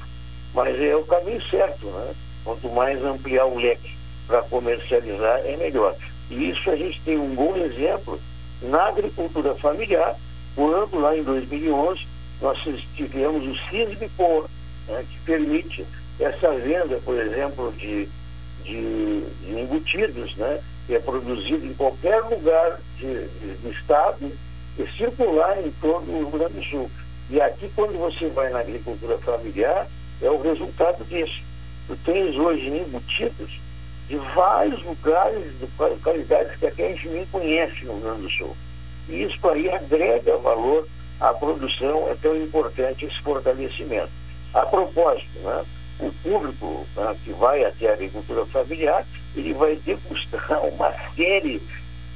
[0.55, 1.87] mas é o caminho certo.
[1.87, 2.15] Né?
[2.45, 5.95] Quanto mais ampliar o leque para comercializar, é melhor.
[6.31, 8.21] E isso a gente tem um bom exemplo
[8.63, 10.17] na agricultura familiar,
[10.55, 12.07] quando lá em 2011
[12.41, 12.59] nós
[12.95, 14.49] tivemos o CISBPOR,
[14.89, 15.85] né, que permite
[16.19, 18.09] essa venda, por exemplo, de,
[18.63, 24.31] de, de embutidos, né, que é produzido em qualquer lugar de, de, do estado
[24.79, 26.91] e circular em todo o Rio Grande do Sul.
[27.31, 29.87] E aqui, quando você vai na agricultura familiar,
[30.21, 31.43] é o resultado disso.
[31.87, 33.61] Tu tens hoje embutidos
[34.09, 38.31] de vários lugares, de localidades que até a gente nem conhece no Rio Grande do
[38.31, 38.57] Sul.
[39.09, 40.87] E isso aí agrega valor
[41.21, 44.11] à produção, é tão importante esse fortalecimento.
[44.55, 45.65] A propósito, né,
[46.01, 51.61] o público né, que vai até a agricultura familiar, ele vai degustar uma série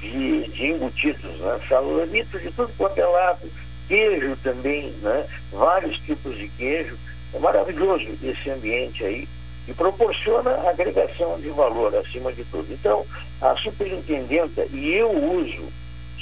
[0.00, 3.50] de, de embutidos, né, salamitos de tudo quanto é lado,
[3.88, 6.96] queijo também, né, vários tipos de queijo.
[7.32, 9.28] É maravilhoso esse ambiente aí
[9.68, 12.72] e proporciona agregação de valor acima de tudo.
[12.72, 13.04] Então,
[13.40, 15.68] a superintendenta, e eu uso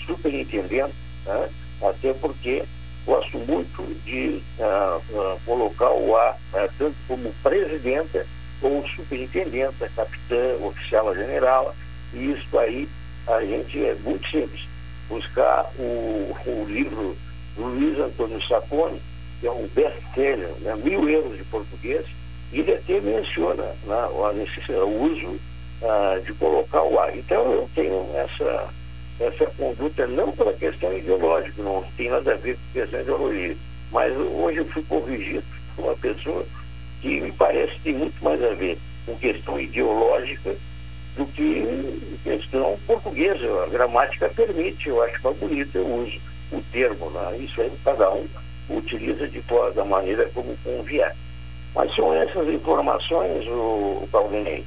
[0.06, 0.94] superintendente,
[1.26, 1.48] né,
[1.82, 2.62] até porque
[3.06, 8.26] gosto muito de uh, uh, colocar o A, uh, tanto como presidenta
[8.62, 11.74] ou superintendenta, capitã, oficial general,
[12.14, 12.88] e isso aí
[13.26, 14.66] a gente é muito simples.
[15.08, 17.14] Buscar o, o livro
[17.56, 19.00] do Luiz Antônio Sapone,
[19.40, 22.06] que é um best-seller, né, mil euros de português,
[22.60, 24.06] ele até menciona né,
[24.82, 25.38] o uso
[26.24, 27.14] de colocar o A.
[27.14, 28.68] Então eu tenho essa
[29.20, 33.56] essa conduta não pela questão ideológica, não tem nada a ver com questão ideológica,
[33.92, 35.44] mas hoje eu fui corrigido
[35.76, 36.44] por uma pessoa
[37.00, 38.76] que me parece que tem muito mais a ver
[39.06, 40.56] com questão ideológica
[41.16, 41.64] do que
[42.24, 43.64] questão portuguesa.
[43.64, 46.18] A gramática permite, eu acho mais bonito, eu uso
[46.50, 47.36] o termo, né?
[47.38, 48.26] isso aí cada um
[48.70, 49.40] utiliza de,
[49.74, 51.14] da maneira como convier.
[51.74, 54.64] Mas são essas informações, o, o Claudinei.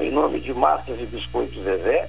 [0.00, 2.08] Em nome de Massas e Biscoitos Zezé,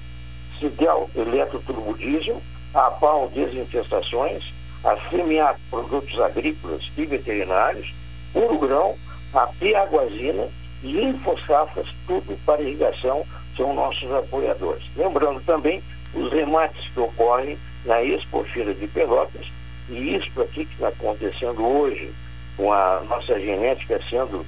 [0.59, 2.41] Cidel Eletroturbodiesel,
[2.73, 7.93] a PAL Desinfestações, a CMA Produtos Agrícolas e Veterinários,
[8.35, 8.95] Urugrão,
[9.33, 10.47] a Piaguazina
[10.83, 13.25] e Infosafras, tudo para irrigação,
[13.55, 14.83] são nossos apoiadores.
[14.95, 15.81] Lembrando também
[16.13, 19.51] os remates que ocorrem na Expo Feira de Pelotas,
[19.89, 22.11] e isso aqui que está acontecendo hoje,
[22.59, 24.45] com a nossa genética sendo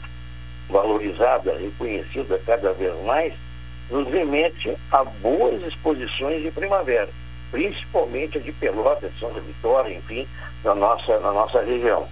[0.69, 3.33] valorizada, reconhecida cada vez mais,
[3.89, 7.07] nos remete a boas exposições de primavera,
[7.51, 10.27] principalmente a de Pelotas, São Vitória, enfim,
[10.61, 12.05] na nossa, na nossa região.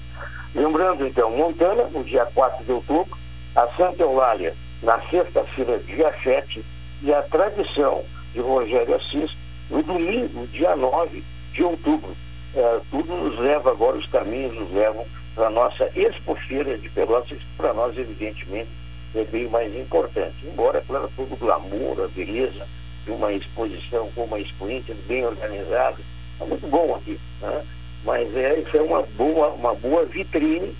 [0.56, 3.18] Lembrando, então, Montana, no dia 4 de outubro,
[3.54, 6.64] a Santa Eulália, na sexta-feira, dia 7,
[7.02, 9.32] e a tradição de Rogério Assis,
[9.70, 11.22] no domingo, dia 9
[11.52, 12.16] de outubro.
[12.56, 15.06] É, tudo nos leva agora, os caminhos nos levam
[15.40, 18.68] para a nossa expofeira de Pelotas, para nós, evidentemente,
[19.16, 20.36] é bem mais importante.
[20.44, 22.68] Embora, claro, todo o glamour, a beleza
[23.06, 25.96] de uma exposição como a expoente, bem organizada,
[26.42, 27.18] é muito bom aqui.
[27.40, 27.66] Né?
[28.04, 30.76] Mas é, isso é uma boa, uma boa vitrine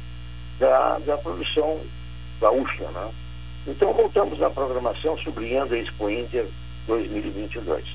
[0.60, 1.80] da, da produção
[2.42, 2.84] gaúcha.
[2.84, 3.12] Né?
[3.66, 6.46] Então, voltamos na programação, sublinhando a Expo Inter
[6.86, 7.86] 2022.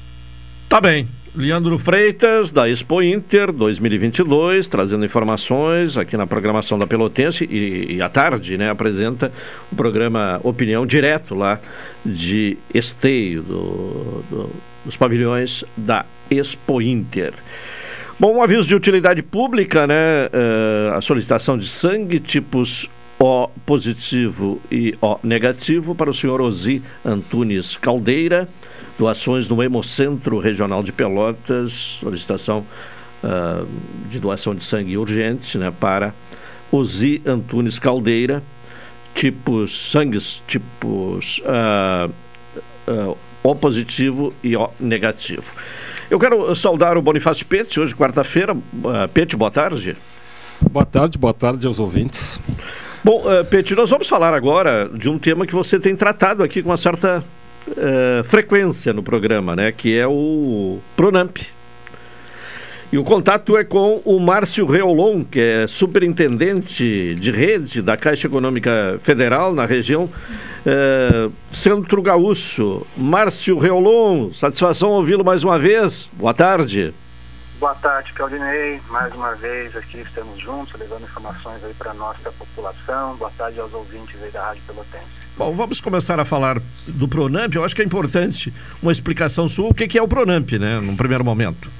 [0.70, 1.06] Tá bem.
[1.36, 8.00] Leandro Freitas, da Expo Inter 2022, trazendo informações aqui na programação da Pelotense e, e
[8.02, 9.32] à tarde, né, apresenta
[9.70, 11.58] o programa Opinião Direto lá
[12.06, 14.50] de Esteio, do, do,
[14.84, 17.34] dos pavilhões da Expo Inter.
[18.18, 24.60] Bom, um aviso de utilidade pública, né, uh, a solicitação de sangue tipos O positivo
[24.70, 28.48] e O negativo para o senhor Ozi Antunes Caldeira,
[28.98, 32.64] doações no Hemocentro Regional de Pelotas, solicitação
[33.22, 33.66] uh,
[34.08, 36.14] de doação de sangue urgente né, para
[36.70, 38.42] Ozi Antunes Caldeira,
[39.14, 42.10] tipos sangues, tipos uh,
[42.90, 45.52] uh, O positivo e O negativo.
[46.10, 48.54] Eu quero saudar o Bonifácio Pete, hoje quarta-feira.
[48.54, 49.96] Uh, Pete, boa tarde.
[50.70, 52.40] Boa tarde, boa tarde aos ouvintes.
[53.02, 56.62] Bom, uh, Pete, nós vamos falar agora de um tema que você tem tratado aqui
[56.62, 57.24] com uma certa
[57.68, 59.72] uh, frequência no programa, né?
[59.72, 61.38] Que é o Pronamp.
[62.94, 68.28] E o contato é com o Márcio Reolon, que é superintendente de rede da Caixa
[68.28, 70.08] Econômica Federal na região
[70.64, 72.86] eh, Centro Gaúcho.
[72.96, 76.08] Márcio Reolon, satisfação ouvi-lo mais uma vez.
[76.12, 76.94] Boa tarde.
[77.64, 78.78] Boa tarde, Claudinei.
[78.90, 83.16] Mais uma vez aqui estamos juntos, levando informações aí para a nossa população.
[83.16, 85.06] Boa tarde aos ouvintes aí da Rádio Pelotense.
[85.34, 87.54] Bom, vamos começar a falar do Pronamp.
[87.54, 88.52] Eu acho que é importante
[88.82, 91.70] uma explicação sua, o que é o Pronamp, né, num primeiro momento.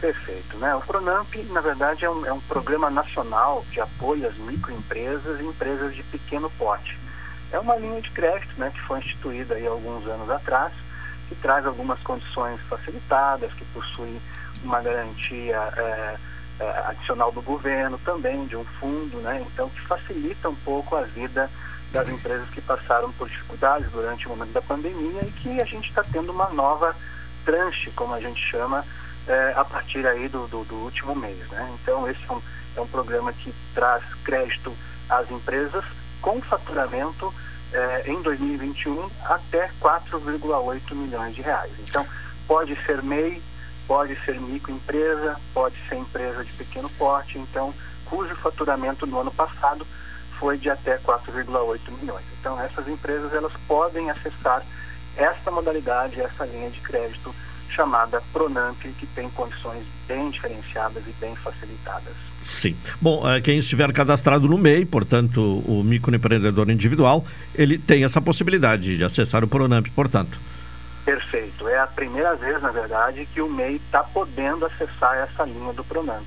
[0.00, 0.56] Perfeito.
[0.56, 0.74] Né?
[0.74, 5.44] O Pronamp, na verdade, é um, é um programa nacional de apoio às microempresas e
[5.44, 6.98] empresas de pequeno porte.
[7.52, 10.72] É uma linha de crédito né, que foi instituída aí alguns anos atrás,
[11.28, 14.18] que traz algumas condições facilitadas, que possui
[14.64, 16.16] uma garantia é,
[16.60, 19.44] é, adicional do governo também, de um fundo, né?
[19.46, 21.50] então que facilita um pouco a vida
[21.92, 25.88] das empresas que passaram por dificuldades durante o momento da pandemia e que a gente
[25.88, 26.94] está tendo uma nova
[27.44, 28.84] tranche, como a gente chama,
[29.26, 31.48] é, a partir aí do, do, do, último mês.
[31.48, 31.76] Né?
[31.80, 32.42] Então, esse é um,
[32.76, 34.74] é um programa que traz crédito
[35.08, 35.84] às empresas
[36.20, 37.32] com faturamento
[37.72, 41.72] é, em 2021 até 4,8 milhões de reais.
[41.80, 42.06] Então,
[42.46, 43.42] pode ser MEI,
[43.88, 47.74] pode ser microempresa, pode ser empresa de pequeno porte, então,
[48.04, 49.84] cujo faturamento no ano passado
[50.38, 52.24] foi de até 4,8 milhões.
[52.38, 54.62] Então, essas empresas elas podem acessar
[55.16, 57.34] esta modalidade, essa linha de crédito
[57.70, 62.14] chamada Pronamp, que tem condições bem diferenciadas e bem facilitadas.
[62.46, 62.76] Sim.
[63.00, 67.24] Bom, eh, quem estiver cadastrado no MEI, portanto, o microempreendedor individual,
[67.54, 70.38] ele tem essa possibilidade de acessar o Pronamp, portanto.
[71.08, 71.66] Perfeito.
[71.66, 75.82] É a primeira vez, na verdade, que o MEI está podendo acessar essa linha do
[75.82, 76.26] Pronamp.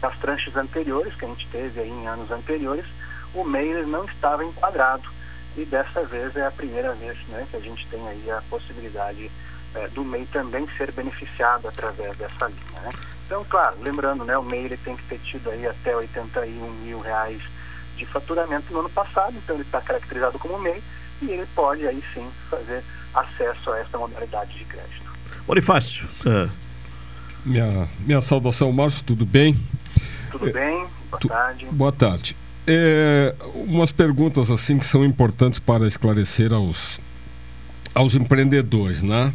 [0.00, 2.86] Nas tranches anteriores, que a gente teve aí em anos anteriores,
[3.34, 5.02] o MEI não estava enquadrado.
[5.56, 9.28] E dessa vez é a primeira vez né, que a gente tem aí a possibilidade
[9.74, 12.80] é, do MEI também ser beneficiado através dessa linha.
[12.82, 12.92] Né?
[13.26, 17.00] Então, claro, lembrando, né, o MEI ele tem que ter tido aí até 81 mil
[17.00, 17.42] reais
[17.96, 20.80] de faturamento no ano passado, então ele está caracterizado como MEI
[21.22, 22.82] e ele pode aí sim fazer
[23.14, 25.10] acesso a essa modalidade de crédito.
[25.46, 26.08] Bonifácio.
[26.26, 26.48] É.
[27.44, 29.58] Minha, minha saudação, Márcio, tudo bem?
[30.30, 31.66] Tudo é, bem, boa tu, tarde.
[31.72, 32.36] Boa tarde.
[32.66, 37.00] É, umas perguntas assim que são importantes para esclarecer aos,
[37.94, 39.32] aos empreendedores, né?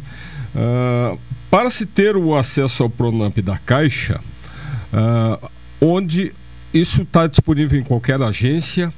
[0.54, 1.18] Uh,
[1.50, 4.20] para se ter o acesso ao Pronamp da Caixa,
[4.92, 6.32] uh, onde
[6.72, 8.92] isso está disponível em qualquer agência,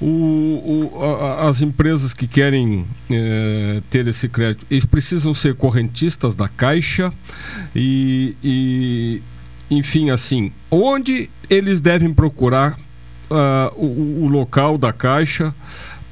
[0.00, 6.36] o, o, a, as empresas que querem eh, ter esse crédito, eles precisam ser correntistas
[6.36, 7.12] da Caixa
[7.74, 9.22] e, e
[9.70, 12.78] enfim, assim, onde eles devem procurar
[13.30, 15.54] uh, o, o local da Caixa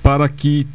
[0.03, 0.67] para que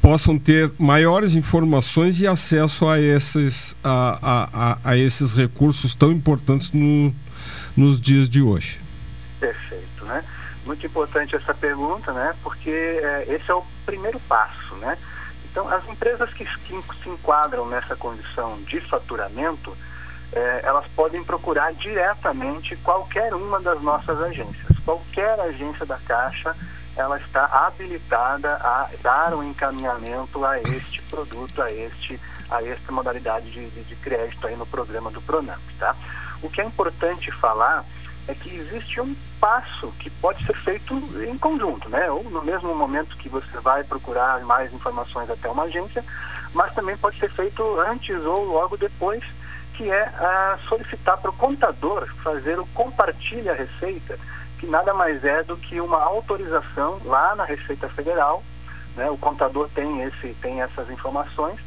[0.00, 6.72] possam ter maiores informações e acesso a esses, a, a, a esses recursos tão importantes
[6.72, 7.12] no,
[7.76, 8.80] nos dias de hoje.
[9.38, 9.89] Perfeito?
[10.70, 12.32] Muito importante essa pergunta, né?
[12.44, 14.96] Porque é, esse é o primeiro passo, né?
[15.50, 19.76] Então, as empresas que, se enquadram nessa condição de faturamento,
[20.32, 24.78] é, elas podem procurar diretamente qualquer uma das nossas agências.
[24.84, 26.54] Qualquer agência da Caixa
[26.96, 33.50] ela está habilitada a dar um encaminhamento a este produto, a este a esta modalidade
[33.50, 35.96] de, de, de crédito aí no programa do Pronamp, tá?
[36.42, 37.84] O que é importante falar
[38.28, 40.94] é que existe um passo que pode ser feito
[41.24, 42.10] em conjunto, né?
[42.10, 46.04] Ou no mesmo momento que você vai procurar mais informações até uma agência,
[46.54, 49.24] mas também pode ser feito antes ou logo depois,
[49.74, 54.18] que é a solicitar para o contador fazer o compartilha receita
[54.60, 58.44] que nada mais é do que uma autorização lá na Receita Federal,
[58.94, 61.58] né, o contador tem, esse, tem essas informações,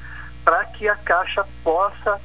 [0.46, 2.22] para que a Caixa possa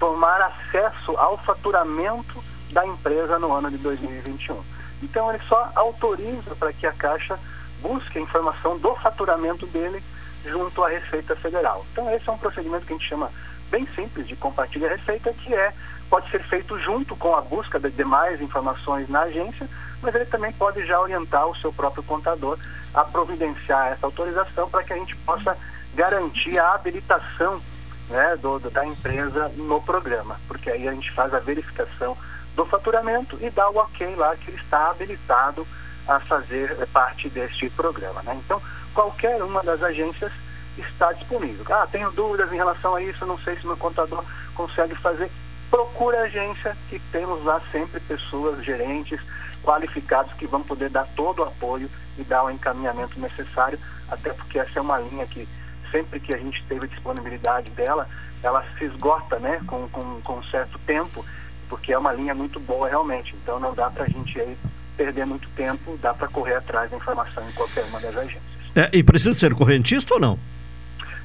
[0.00, 2.42] tomar acesso ao faturamento
[2.72, 4.60] da empresa no ano de 2021.
[5.02, 7.38] Então ele só autoriza para que a Caixa
[7.80, 10.02] busque a informação do faturamento dele
[10.44, 11.84] junto à Receita Federal.
[11.92, 13.30] Então esse é um procedimento que a gente chama
[13.70, 15.72] bem simples de compartilhar receita, que é
[16.08, 19.68] pode ser feito junto com a busca de demais informações na agência,
[20.02, 22.58] mas ele também pode já orientar o seu próprio contador
[22.94, 25.56] a providenciar essa autorização para que a gente possa
[25.94, 27.60] garantir a habilitação
[28.08, 32.16] né, do, da empresa no programa, porque aí a gente faz a verificação
[32.58, 35.64] do faturamento e dá o ok lá que ele está habilitado
[36.08, 38.20] a fazer parte deste programa.
[38.24, 38.36] Né?
[38.44, 38.60] Então,
[38.92, 40.32] qualquer uma das agências
[40.76, 41.64] está disponível.
[41.70, 44.24] Ah, tenho dúvidas em relação a isso, não sei se meu contador
[44.56, 45.30] consegue fazer.
[45.70, 49.20] Procure a agência, que temos lá sempre pessoas, gerentes,
[49.62, 51.88] qualificados que vão poder dar todo o apoio
[52.18, 53.78] e dar o encaminhamento necessário,
[54.10, 55.48] até porque essa é uma linha que
[55.92, 58.08] sempre que a gente teve disponibilidade dela,
[58.42, 61.24] ela se esgota né, com, com, com um certo tempo,
[61.68, 63.34] porque é uma linha muito boa realmente.
[63.42, 64.56] Então não dá para a gente aí
[64.96, 68.42] perder muito tempo, dá para correr atrás da informação em qualquer uma das agências.
[68.74, 70.38] É, e precisa ser correntista ou não?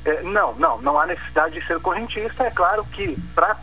[0.06, 2.44] É, não, não, não há necessidade de ser correntista.
[2.44, 3.58] É claro que pra,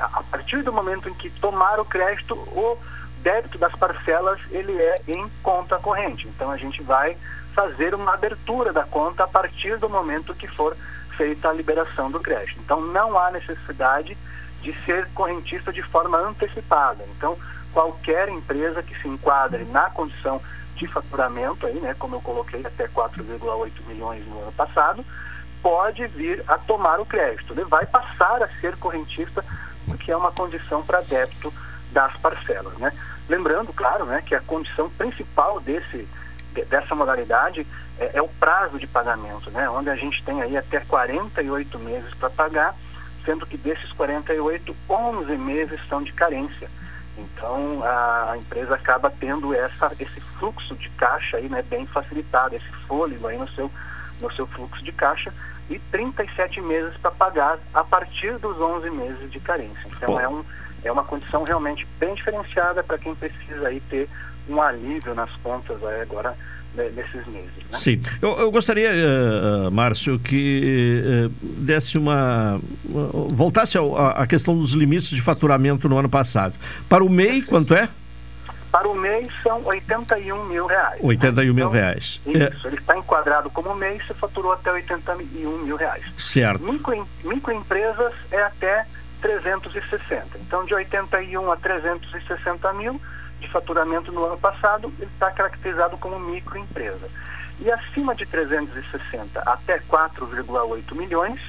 [0.00, 2.78] a partir do momento em que tomar o crédito, o
[3.22, 6.28] débito das parcelas ele é em conta corrente.
[6.28, 7.16] Então a gente vai
[7.54, 10.76] fazer uma abertura da conta a partir do momento que for
[11.16, 12.60] feita a liberação do crédito.
[12.62, 14.16] Então não há necessidade
[14.64, 17.04] de ser correntista de forma antecipada.
[17.16, 17.38] Então
[17.72, 20.40] qualquer empresa que se enquadre na condição
[20.76, 25.04] de faturamento aí, né, como eu coloquei até 4,8 milhões no ano passado,
[25.62, 27.52] pode vir a tomar o crédito.
[27.52, 29.44] Ele vai passar a ser correntista,
[29.86, 31.52] porque é uma condição para débito
[31.92, 32.92] das parcelas, né?
[33.28, 36.08] Lembrando, claro, né, que a condição principal desse
[36.68, 37.66] dessa modalidade
[37.98, 39.68] é, é, o prazo de pagamento, né?
[39.68, 42.76] Onde a gente tem aí até 48 meses para pagar,
[43.24, 46.68] sendo que desses 48, 11 meses são de carência.
[47.16, 52.70] Então a, empresa acaba tendo essa, esse fluxo de caixa aí, né, bem facilitado, esse
[52.86, 53.70] fôlego aí no seu,
[54.20, 55.32] no seu fluxo de caixa
[55.70, 59.86] e 37 meses para pagar a partir dos 11 meses de carência.
[59.86, 60.44] Então é, um,
[60.82, 64.08] é uma condição realmente bem diferenciada para quem precisa aí ter
[64.48, 66.36] um alívio nas contas aí agora né,
[66.74, 67.50] nesses meses.
[67.70, 67.78] Né?
[67.78, 72.60] Sim, eu, eu gostaria, uh, Márcio, que uh, desse uma.
[72.92, 73.78] Uh, voltasse
[74.16, 76.54] à questão dos limites de faturamento no ano passado.
[76.88, 77.88] Para o MEI, quanto é?
[78.70, 80.98] Para o MEI são 81 mil reais.
[81.00, 81.44] 81 né?
[81.44, 82.20] mil então, reais.
[82.26, 82.68] Isso, é.
[82.68, 86.02] ele está enquadrado como MEI, você faturou até 81 mil reais.
[86.18, 86.64] Certo.
[86.64, 88.84] Micro, microempresas é até
[89.20, 90.38] 360.
[90.38, 93.00] Então, de 81 a 360 mil
[93.44, 97.08] de faturamento no ano passado, ele está caracterizado como microempresa.
[97.60, 101.40] E acima de 360 até 4,8 milhões,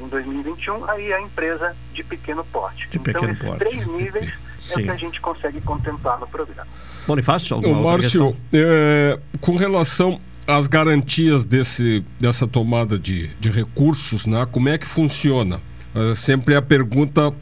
[0.00, 2.88] em 2021, aí é a empresa de pequeno porte.
[2.88, 3.58] De então, pequeno esses porte.
[3.58, 4.72] três níveis Sim.
[4.72, 6.68] é o que a gente consegue contemplar no programa.
[7.06, 14.26] Bonifácio, alguma Ô, Márcio, é, com relação às garantias desse, dessa tomada de, de recursos,
[14.26, 15.60] né, como é que funciona?
[15.94, 17.32] É, sempre a pergunta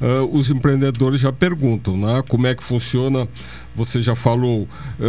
[0.00, 2.22] uh, os empreendedores já perguntam, né?
[2.28, 3.28] Como é que funciona?
[3.74, 4.68] Você já falou
[4.98, 5.04] uh,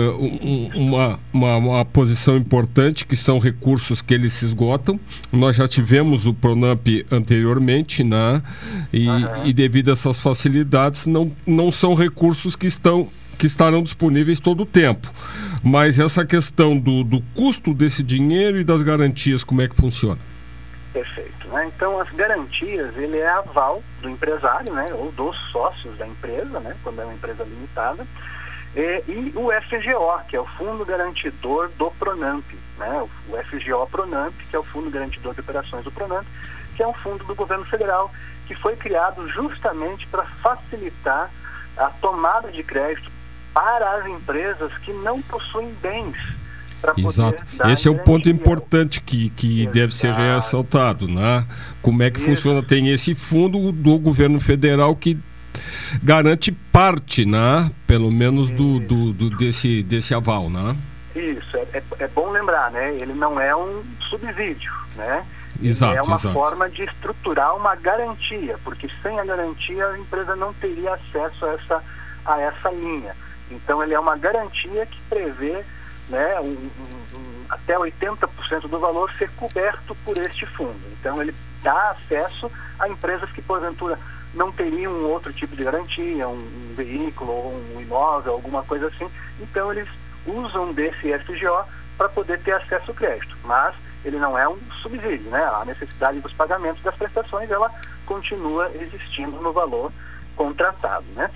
[0.46, 5.00] um, uma, uma, uma, posição importante que são recursos que eles se esgotam.
[5.32, 8.42] Nós já tivemos o Pronamp anteriormente, né?
[8.94, 9.46] E, uhum.
[9.46, 14.62] e devido a essas facilidades, não, não são recursos que estão que estarão disponíveis todo
[14.62, 15.12] o tempo.
[15.64, 20.20] Mas essa questão do, do custo desse dinheiro e das garantias, como é que funciona?
[20.94, 21.48] Perfeito.
[21.48, 21.72] Né?
[21.74, 24.86] Então, as garantias, ele é aval do empresário, né?
[24.92, 26.76] ou dos sócios da empresa, né?
[26.84, 28.06] quando é uma empresa limitada,
[28.76, 32.46] e, e o FGO, que é o Fundo Garantidor do Pronamp,
[32.78, 33.08] né?
[33.30, 36.26] o FGO Pronamp, que é o Fundo Garantidor de Operações do Pronamp,
[36.76, 38.12] que é um fundo do governo federal
[38.48, 41.30] que foi criado justamente para facilitar
[41.78, 43.12] a tomada de crédito
[43.54, 46.18] para as empresas que não possuem bens
[46.98, 47.44] Exato.
[47.70, 51.46] Esse é o ponto importante que, que deve ser ressaltado, né?
[51.82, 52.64] Como é que funciona?
[52.64, 55.18] Tem esse fundo do governo federal que
[56.02, 57.70] garante parte, né?
[57.86, 60.76] Pelo menos do, do, do, desse, desse aval, né?
[61.16, 62.96] Isso, é, é, é, bom lembrar, né?
[63.00, 65.26] Ele não é um subsídio, né?
[65.62, 66.34] Exato, é uma exato.
[66.34, 71.54] forma de estruturar uma garantia, porque sem a garantia a empresa não teria acesso a
[71.54, 71.84] essa,
[72.26, 73.16] a essa linha.
[73.52, 75.64] Então ele é uma garantia que prevê
[76.12, 80.80] né, um, um, até 80% do valor ser coberto por este fundo.
[81.00, 81.34] Então, ele
[81.64, 83.98] dá acesso a empresas que, porventura,
[84.34, 89.10] não teriam um outro tipo de garantia, um, um veículo, um imóvel, alguma coisa assim.
[89.40, 89.88] Então, eles
[90.26, 91.66] usam desse FGO
[91.98, 93.36] para poder ter acesso ao crédito.
[93.44, 95.44] Mas ele não é um subsídio, né?
[95.44, 97.72] A necessidade dos pagamentos das prestações, ela
[98.06, 99.92] continua existindo no valor
[100.36, 101.30] contratado, né?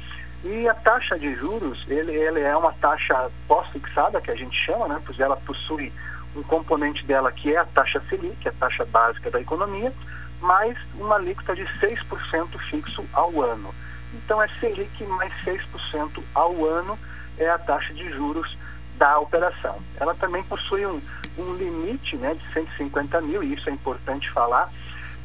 [0.46, 4.88] E a taxa de juros, ele, ele é uma taxa pós-fixada, que a gente chama,
[4.88, 5.02] né?
[5.04, 5.91] Pois ela possui
[6.36, 9.91] um componente dela que é a taxa Selic, é a taxa básica da economia,
[10.41, 13.74] mais uma alíquota de 6% fixo ao ano.
[14.14, 16.96] Então é Selic mais 6% ao ano
[17.39, 18.56] é a taxa de juros
[19.00, 19.80] da operação.
[20.00, 21.02] Ela também possui um,
[21.39, 24.72] um limite né, de 150 mil, e isso é importante falar.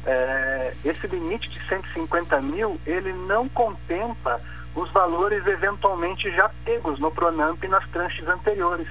[0.03, 4.41] É, esse limite de 150 mil, ele não contempla
[4.75, 8.87] os valores eventualmente já pegos no Pronamp nas tranches anteriores.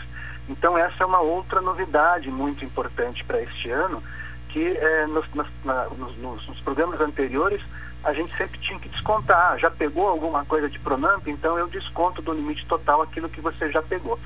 [0.49, 4.03] Então essa é uma outra novidade muito importante para este ano,
[4.49, 7.63] que é, nos, nas, na, nos, nos, programas anteriores
[8.03, 9.59] a gente sempre tinha que descontar.
[9.59, 13.71] Já pegou alguma coisa de Pronamp, então eu desconto do limite total aquilo que você
[13.71, 14.19] já pegou.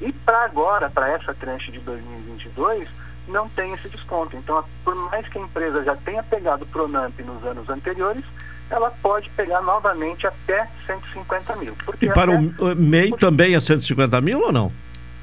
[0.00, 2.88] E para agora, para essa tranche de 2022,
[3.28, 4.36] não tem esse desconto.
[4.36, 8.24] Então, por mais que a empresa já tenha pegado Pronamp nos anos anteriores,
[8.70, 11.74] ela pode pegar novamente até 150 mil.
[11.84, 14.70] Porque e para o MEI também é 150 mil ou não?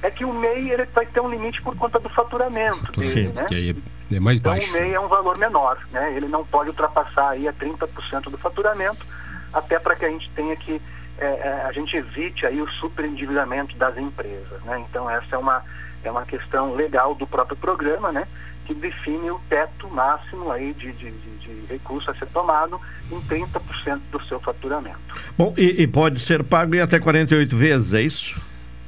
[0.02, 3.34] É que o MEI ele vai ter um limite por conta do faturamento Sim, dele,
[3.34, 3.46] né?
[3.46, 3.76] Que aí
[4.14, 4.76] é mais então, baixo.
[4.76, 6.14] o MEI é um valor menor, né?
[6.16, 9.06] Ele não pode ultrapassar aí a 30% do faturamento,
[9.54, 10.82] até para que a gente tenha que
[11.18, 14.84] é, é, a gente evite aí o superendividamento das empresas, né?
[14.90, 15.64] Então essa é uma
[16.08, 18.28] é uma questão legal do próprio programa, né?
[18.66, 22.80] Que define o teto máximo aí de, de, de, de recurso a ser tomado
[23.12, 25.00] em 30% do seu faturamento.
[25.38, 28.42] Bom, e, e, pode ser pago em até 48 vezes, é isso?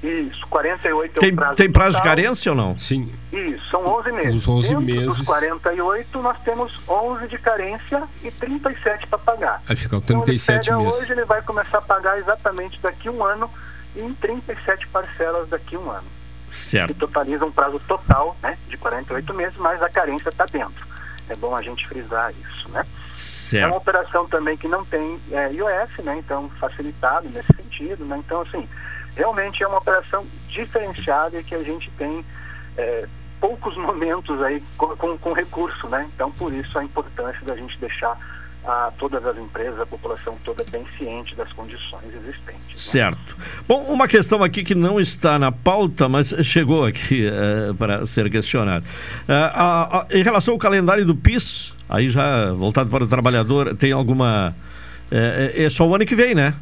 [0.04, 2.16] Isso, 48 tem, é o prazo Tem prazo total.
[2.16, 2.78] de carência ou não?
[2.78, 3.12] Sim.
[3.34, 4.36] Isso, são 11 meses.
[4.36, 5.18] Os 11 Dentro meses.
[5.18, 9.62] dos 48, nós temos 11 de carência e 37 para pagar.
[9.66, 11.02] Vai ficar 37 então, ele meses.
[11.02, 13.50] hoje, ele vai começar a pagar exatamente daqui a um ano
[13.96, 16.17] e em 37 parcelas daqui a um ano.
[16.68, 16.94] Certo.
[16.94, 20.86] Que totaliza um prazo total né, de 48 meses, mas a carência está dentro.
[21.30, 22.86] É bom a gente frisar isso, né?
[23.16, 23.64] Certo.
[23.64, 26.18] É uma operação também que não tem é, IOF, né?
[26.18, 28.18] Então, facilitado nesse sentido, né?
[28.18, 28.68] Então, assim,
[29.16, 32.26] realmente é uma operação diferenciada e que a gente tem
[32.78, 33.08] é,
[33.40, 36.06] poucos momentos aí com, com, com, recurso, né?
[36.14, 38.18] Então, por isso a importância da gente deixar
[38.68, 42.68] a todas as empresas, a população toda bem ciente das condições existentes.
[42.68, 42.76] Né?
[42.76, 43.38] Certo.
[43.66, 48.30] Bom, uma questão aqui que não está na pauta, mas chegou aqui uh, para ser
[48.30, 48.86] questionada.
[49.24, 54.54] Uh, em relação ao calendário do PIS, aí já voltado para o trabalhador, tem alguma...
[55.10, 56.54] É, é só o ano que vem, né?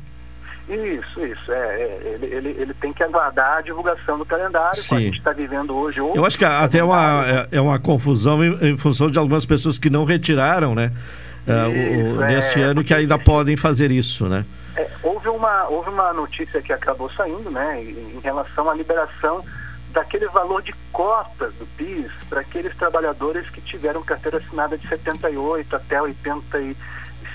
[0.67, 1.51] Isso, isso.
[1.51, 4.95] É, é, ele, ele, ele, tem que aguardar a divulgação do calendário, Sim.
[4.95, 5.99] a gente está vivendo hoje.
[5.99, 9.45] Eu acho que até é uma, é, é, uma confusão em, em, função de algumas
[9.45, 10.91] pessoas que não retiraram, né?
[11.45, 14.45] Isso, o, neste ano que ainda podem fazer isso, né?
[14.75, 19.43] É, houve, uma, houve uma notícia que acabou saindo, né, em, relação à liberação
[19.91, 25.73] daquele valor de cotas do PIS para aqueles trabalhadores que tiveram carteira assinada de 78
[25.75, 26.75] até 86,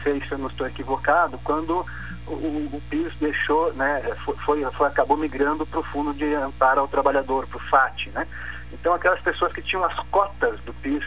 [0.03, 1.87] se eu não estou equivocado, quando
[2.27, 4.03] o, o PIS deixou, né,
[4.45, 8.27] foi, foi, acabou migrando para o Fundo de Amparo ao Trabalhador, para o FAT, né?
[8.73, 11.05] Então aquelas pessoas que tinham as cotas do PIS,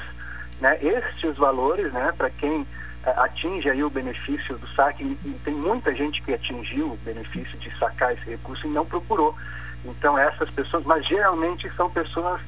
[0.59, 2.65] né, estes valores, né, para quem é,
[3.05, 7.69] atinge aí o benefício do saque, e tem muita gente que atingiu o benefício de
[7.77, 9.35] sacar esse recurso e não procurou.
[9.85, 12.39] Então essas pessoas, mas geralmente são pessoas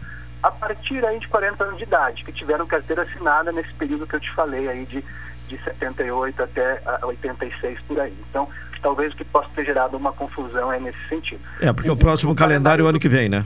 [0.41, 4.15] a partir aí de 40 anos de idade, que tiveram carteira assinada nesse período que
[4.15, 5.03] eu te falei aí de,
[5.47, 8.13] de 78 até 86 por aí.
[8.29, 8.47] Então,
[8.81, 11.41] talvez o que possa ter gerado uma confusão é nesse sentido.
[11.59, 13.43] É, porque o próximo o calendário é o ano que vem, né?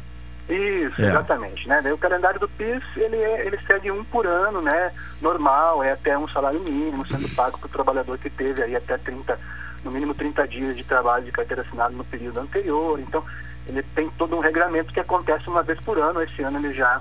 [0.50, 1.10] Isso, é.
[1.10, 1.68] exatamente.
[1.68, 1.80] Né?
[1.84, 4.92] Daí o calendário do PIS, ele, é, ele segue um por ano, né?
[5.22, 8.98] Normal, é até um salário mínimo sendo pago para o trabalhador que teve aí até
[8.98, 9.40] 30,
[9.84, 13.00] no mínimo 30 dias de trabalho de carteira assinada no período anterior.
[13.00, 13.24] Então,
[13.68, 16.22] ele tem todo um regramento que acontece uma vez por ano.
[16.22, 17.00] Esse ano ele já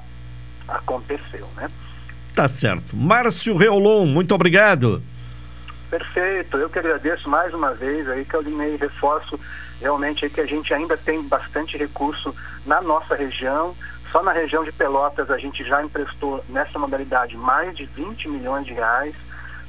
[0.68, 1.70] aconteceu, né?
[2.34, 2.94] Tá certo.
[2.94, 5.03] Márcio Reolon, muito obrigado.
[5.90, 9.40] Perfeito, eu que agradeço mais uma vez aí, Claudinei, reforço
[9.80, 12.34] realmente aí que a gente ainda tem bastante recurso
[12.66, 13.74] na nossa região.
[14.10, 18.66] Só na região de Pelotas a gente já emprestou nessa modalidade mais de 20 milhões
[18.66, 19.14] de reais,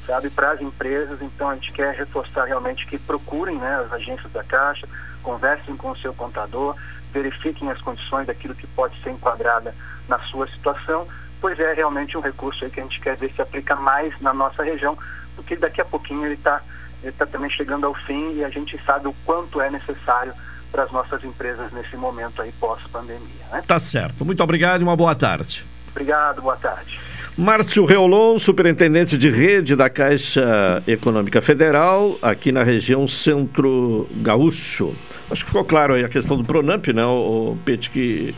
[0.06, 1.22] sabe, para as empresas.
[1.22, 4.88] Então a gente quer reforçar realmente que procurem né, as agências da Caixa,
[5.22, 6.76] conversem com o seu contador,
[7.12, 9.76] verifiquem as condições daquilo que pode ser enquadrada
[10.08, 11.08] na sua situação,
[11.42, 14.64] pois é realmente um recurso que a gente quer ver se aplica mais na nossa
[14.64, 14.98] região
[15.40, 16.62] porque daqui a pouquinho ele está
[17.04, 20.34] ele tá também chegando ao fim e a gente sabe o quanto é necessário
[20.72, 23.46] para as nossas empresas nesse momento aí pós-pandemia.
[23.52, 23.64] Né?
[23.66, 24.24] Tá certo.
[24.24, 25.66] Muito obrigado e uma boa tarde.
[25.92, 27.00] Obrigado, boa tarde.
[27.38, 34.94] Márcio Reolon, superintendente de rede da Caixa Econômica Federal, aqui na região Centro Gaúcho.
[35.32, 38.36] Acho que ficou claro aí a questão do Pronamp, né, o, o Pet, que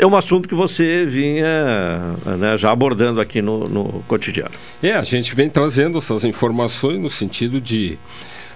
[0.00, 4.54] é um assunto que você vinha né, já abordando aqui no, no cotidiano.
[4.82, 7.98] É, a gente vem trazendo essas informações no sentido de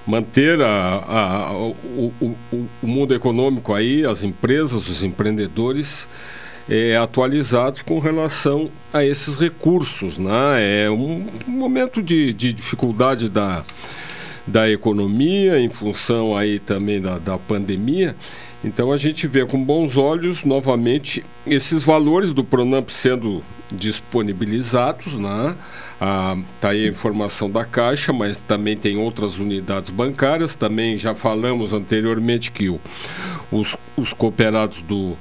[0.07, 6.09] manter a, a, o, o, o, mundo econômico aí, as empresas, os empreendedores
[6.67, 10.17] é, atualizados com relação a esses recursos.
[10.17, 10.85] Né?
[10.87, 13.63] É um, um momento de, de, dificuldade da,
[14.47, 18.17] da economia em função aí também da, da pandemia
[18.65, 25.55] Então a gente vê com bons olhos novamente esses valores do Pronamp sendo disponibilizados, né?
[26.01, 30.55] Ah, tá aí a informação da Caixa, mas também tem outras unidades bancárias.
[30.55, 32.81] Também já falamos anteriormente que o,
[33.53, 35.17] os, os cooperados do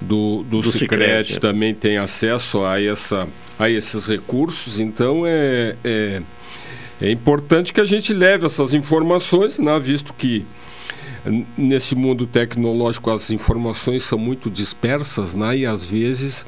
[0.00, 3.26] do, do, do Cicred também têm acesso a, essa,
[3.58, 4.78] a esses recursos.
[4.78, 6.22] Então é, é,
[7.00, 10.44] é importante que a gente leve essas informações, né, visto que
[11.56, 15.58] nesse mundo tecnológico as informações são muito dispersas, né?
[15.58, 16.46] E às vezes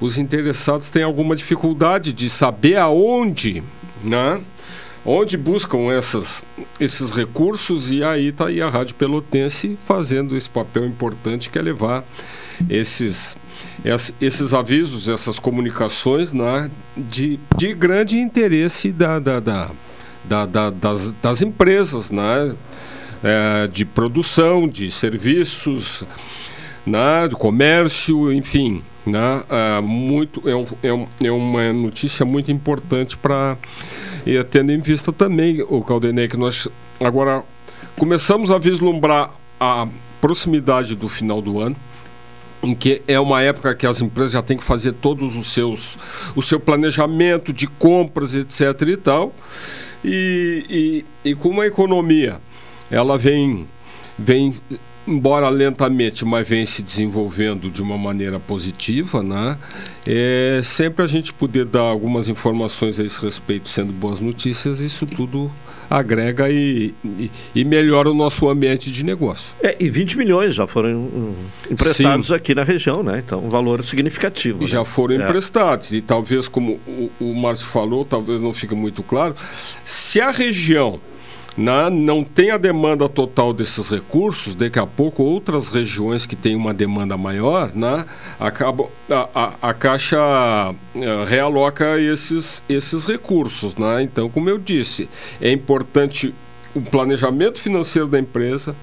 [0.00, 3.62] os interessados têm alguma dificuldade de saber aonde,
[4.02, 4.40] né?
[5.04, 6.42] Onde buscam essas,
[6.78, 11.62] esses recursos e aí está aí a Rádio Pelotense fazendo esse papel importante que é
[11.62, 12.04] levar
[12.68, 13.34] esses,
[14.20, 19.70] esses avisos, essas comunicações né, de, de grande interesse da, da, da,
[20.46, 22.54] da das, das empresas, né?
[23.22, 26.04] É, de produção, de serviços,
[26.86, 28.82] né, do comércio, enfim.
[29.06, 30.52] Né, é, muito, é,
[30.86, 33.56] é, é uma notícia muito importante para
[34.50, 36.68] tendo em vista também, o Caldenei, que nós
[37.00, 37.42] agora
[37.96, 39.88] começamos a vislumbrar a
[40.20, 41.76] proximidade do final do ano,
[42.62, 45.98] em que é uma época que as empresas já têm que fazer todos os seus
[46.36, 49.34] o seu planejamento de compras etc e tal
[50.04, 52.38] e, e, e com uma economia
[52.90, 53.66] ela vem,
[54.18, 54.54] vem
[55.06, 59.56] embora lentamente, mas vem se desenvolvendo de uma maneira positiva, né?
[60.06, 65.06] É, sempre a gente poder dar algumas informações a esse respeito, sendo boas notícias, isso
[65.06, 65.50] tudo
[65.88, 69.46] agrega e, e, e melhora o nosso ambiente de negócio.
[69.60, 71.34] É, e 20 milhões já foram hum,
[71.68, 72.34] emprestados Sim.
[72.34, 73.20] aqui na região, né?
[73.26, 74.64] Então, um valor significativo.
[74.66, 74.84] Já né?
[74.84, 75.24] foram é.
[75.24, 75.92] emprestados.
[75.92, 79.34] E talvez, como o, o Márcio falou, talvez não fique muito claro,
[79.84, 81.00] se a região
[81.60, 86.56] né, não tem a demanda total desses recursos, daqui a pouco outras regiões que têm
[86.56, 88.06] uma demanda maior, né,
[88.38, 93.76] acaba, a, a, a Caixa uh, realoca esses, esses recursos.
[93.76, 94.02] Né?
[94.02, 95.06] Então, como eu disse,
[95.38, 96.34] é importante
[96.74, 98.74] o planejamento financeiro da empresa,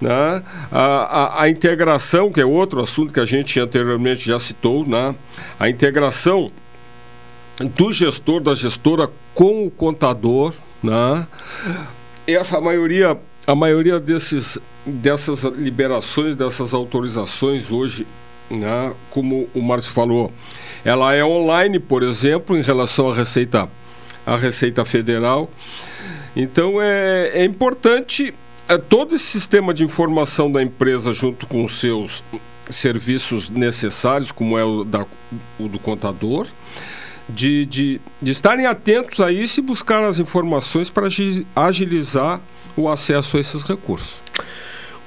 [0.00, 0.42] né?
[0.72, 5.14] A, a, a, integração, que é outro assunto que a gente anteriormente já citou, né?
[5.58, 6.50] a integração
[7.76, 11.26] do gestor, da gestora com o contador, né?
[12.34, 18.06] Essa maioria, a maioria desses, dessas liberações, dessas autorizações hoje,
[18.50, 20.32] né, como o Márcio falou,
[20.84, 23.68] ela é online, por exemplo, em relação à Receita,
[24.26, 25.50] à Receita Federal.
[26.34, 28.34] Então é, é importante
[28.68, 32.22] é, todo esse sistema de informação da empresa junto com os seus
[32.70, 35.04] serviços necessários, como é o, da,
[35.58, 36.46] o do contador,
[37.34, 41.08] de, de, de estarem atentos a isso e buscar as informações para
[41.56, 42.40] agilizar
[42.76, 44.20] o acesso a esses recursos.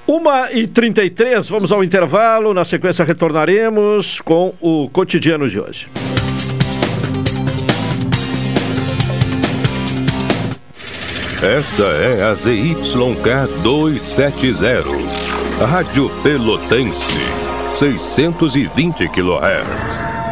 [0.05, 2.53] Uma e 33 vamos ao intervalo.
[2.53, 5.87] Na sequência, retornaremos com o cotidiano de hoje.
[11.41, 14.85] Esta é a ZYK 270,
[15.65, 17.19] Rádio Pelotense,
[17.73, 20.22] 620 kHz.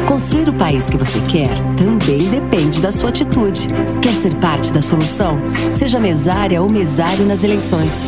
[0.07, 3.67] Construir o país que você quer também depende da sua atitude.
[3.99, 5.37] Quer ser parte da solução?
[5.71, 8.03] Seja mesária ou mesário nas eleições.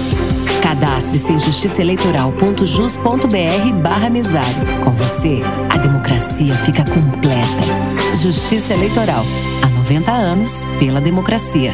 [0.62, 4.84] Cadastre-se em justiçaeleitoral.jus.br barra mesário.
[4.84, 8.16] Com você, a democracia fica completa.
[8.16, 9.26] Justiça Eleitoral.
[9.64, 11.74] Há 90 anos pela democracia.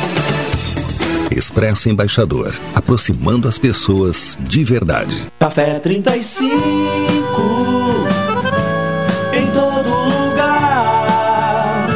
[1.31, 5.15] Expresso Embaixador, aproximando as pessoas de verdade.
[5.39, 6.51] Café 35
[9.33, 11.87] em todo lugar.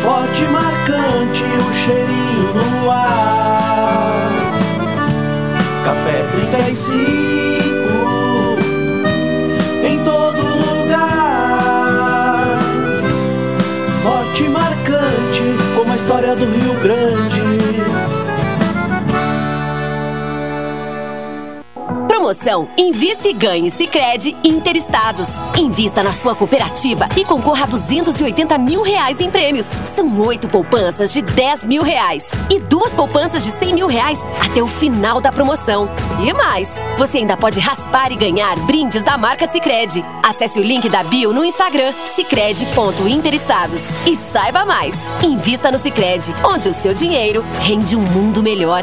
[0.00, 4.52] Forte marcante o cheirinho no ar.
[5.84, 7.02] Café 35
[9.84, 11.00] em todo lugar.
[14.04, 15.42] Forte e marcante
[15.74, 17.11] como a história do Rio Grande.
[22.42, 25.28] Promoção Invista e Ganhe Sicredi Interestados.
[25.56, 29.66] Invista na sua cooperativa e concorra a 280 mil reais em prêmios.
[29.94, 34.60] São oito poupanças de 10 mil reais e duas poupanças de 100 mil reais até
[34.60, 35.88] o final da promoção.
[36.20, 36.68] E mais,
[36.98, 40.04] você ainda pode raspar e ganhar brindes da marca Sicredi.
[40.24, 44.96] Acesse o link da bio no Instagram sicredi.interestados e saiba mais.
[45.22, 48.82] Invista no Sicredi, onde o seu dinheiro rende um mundo melhor.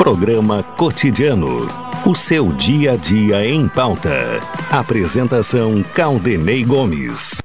[0.00, 1.68] Programa Cotidiano.
[2.06, 4.40] O seu dia a dia em pauta.
[4.70, 7.42] Apresentação Caldenei Gomes.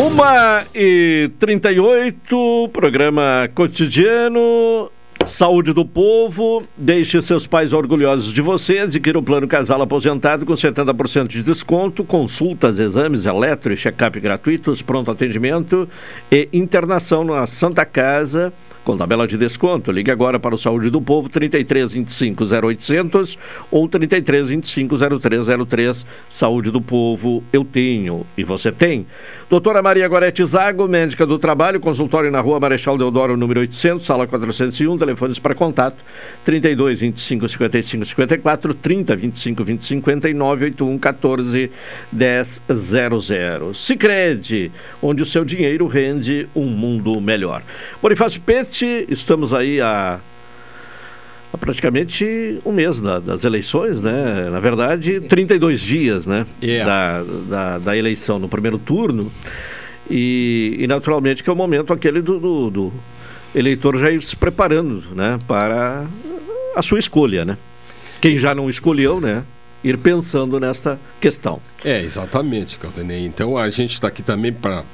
[0.00, 4.90] Uma e 38, programa cotidiano.
[5.28, 10.54] Saúde do povo, deixe seus pais orgulhosos de você, adquira o plano casal aposentado com
[10.54, 15.86] 70% de desconto, consultas, exames, eletro e check-up gratuitos, pronto atendimento
[16.32, 18.54] e internação na Santa Casa
[18.88, 19.92] com tabela de desconto.
[19.92, 23.38] Ligue agora para o Saúde do Povo 33 25 0800
[23.70, 26.06] ou 33 25 0303.
[26.30, 29.06] Saúde do Povo, eu tenho e você tem.
[29.50, 34.26] Doutora Maria Gorete Zago, médica do trabalho, consultório na rua Marechal Deodoro, número 800, sala
[34.26, 36.02] 401, telefones para contato
[36.46, 41.70] 32 25 55 54, 30 25 20 59, 81 14
[42.10, 43.74] 10 00.
[43.74, 44.72] Sicredi,
[45.02, 47.62] onde o seu dinheiro rende um mundo melhor.
[48.00, 48.77] Bonifácio Pet
[49.08, 50.20] estamos aí a,
[51.52, 54.48] a praticamente um mês da, das eleições, né?
[54.50, 56.46] Na verdade, 32 dias, né?
[56.62, 56.90] Yeah.
[56.90, 59.30] Da, da, da eleição no primeiro turno.
[60.10, 62.92] E, e naturalmente que é o momento aquele do, do, do
[63.54, 65.38] eleitor já ir se preparando, né?
[65.46, 66.06] Para
[66.74, 67.56] a sua escolha, né?
[68.20, 69.44] Quem já não escolheu, né?
[69.82, 71.60] Ir pensando nesta questão.
[71.84, 73.24] É, exatamente, Caldenei.
[73.24, 74.84] Então a gente está aqui também para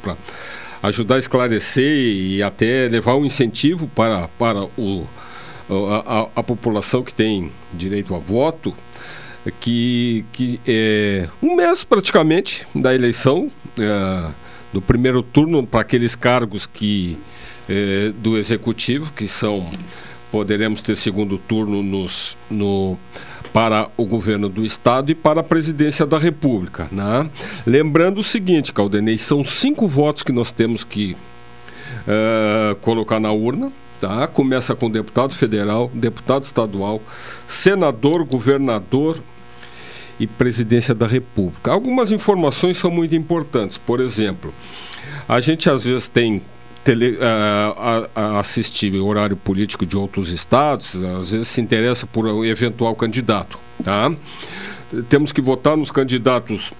[0.89, 5.07] ajudar a esclarecer e até levar um incentivo para, para o,
[5.69, 8.75] a, a, a população que tem direito a voto,
[9.61, 14.31] que, que é um mês praticamente da eleição, é,
[14.73, 17.19] do primeiro turno para aqueles cargos que
[17.69, 19.71] é, do executivo, que são
[20.31, 22.99] poderemos ter segundo turno nos, no
[23.55, 26.89] para o governo do estado e para a presidência da República.
[26.91, 27.31] Né?
[27.65, 31.17] Lembrando o seguinte, Caldenei, são cinco votos que nós temos que
[32.03, 33.71] uh, colocar na urna.
[34.01, 34.27] Tá?
[34.27, 37.01] Começa com deputado federal, deputado estadual,
[37.47, 39.23] senador, governador
[40.19, 41.71] e presidência da República.
[41.71, 43.79] Algumas informações são muito importantes.
[43.79, 44.53] Por exemplo,
[45.29, 46.43] a gente às vezes tem
[46.85, 47.19] tele,
[48.15, 53.59] a assistir horário político de outros estados, às vezes se interessa por um eventual candidato.
[53.83, 54.13] Tá?
[55.09, 56.73] Temos que votar nos candidatos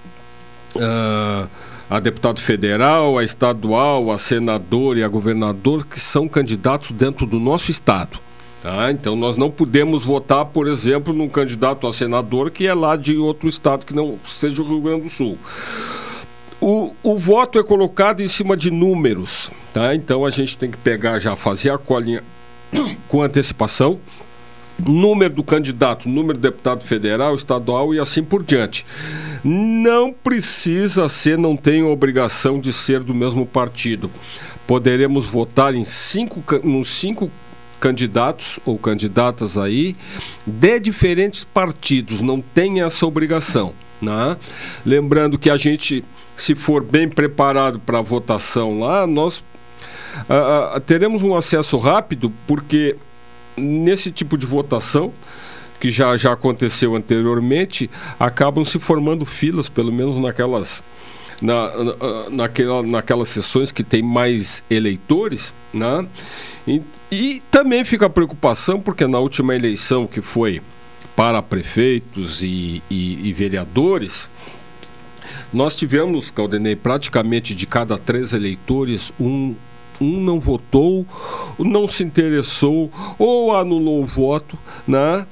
[0.75, 1.49] uh,
[1.89, 7.39] a deputado federal, a estadual, a senador e a governador, que são candidatos dentro do
[7.39, 8.19] nosso estado.
[8.61, 8.91] Tá?
[8.91, 13.17] Então nós não podemos votar, por exemplo, num candidato a senador que é lá de
[13.17, 15.37] outro estado que não seja o Rio Grande do Sul.
[16.67, 19.93] O, o voto é colocado em cima de números, tá?
[19.93, 22.23] Então a gente tem que pegar já, fazer a colinha
[23.07, 23.99] com antecipação,
[24.83, 28.83] número do candidato, número do deputado federal, estadual e assim por diante.
[29.43, 34.09] Não precisa ser, não tem obrigação de ser do mesmo partido.
[34.65, 37.29] Poderemos votar em cinco, nos cinco
[37.79, 39.95] candidatos ou candidatas aí
[40.47, 43.71] de diferentes partidos, não tem essa obrigação.
[44.01, 44.35] Né?
[44.83, 46.03] Lembrando que a gente
[46.35, 52.95] se for bem preparado para a votação lá, nós uh, teremos um acesso rápido, porque
[53.57, 55.13] nesse tipo de votação,
[55.79, 60.83] que já, já aconteceu anteriormente, acabam se formando filas, pelo menos naquelas,
[61.41, 66.07] na, na, naquela, naquelas sessões que tem mais eleitores, né?
[66.67, 66.81] E,
[67.11, 70.61] e também fica a preocupação, porque na última eleição que foi
[71.15, 74.29] para prefeitos e, e, e vereadores,
[75.55, 79.55] nós tivemos, Caldenei, praticamente de cada três eleitores, um
[80.01, 81.05] um não votou,
[81.57, 85.25] não se interessou ou anulou o voto, né?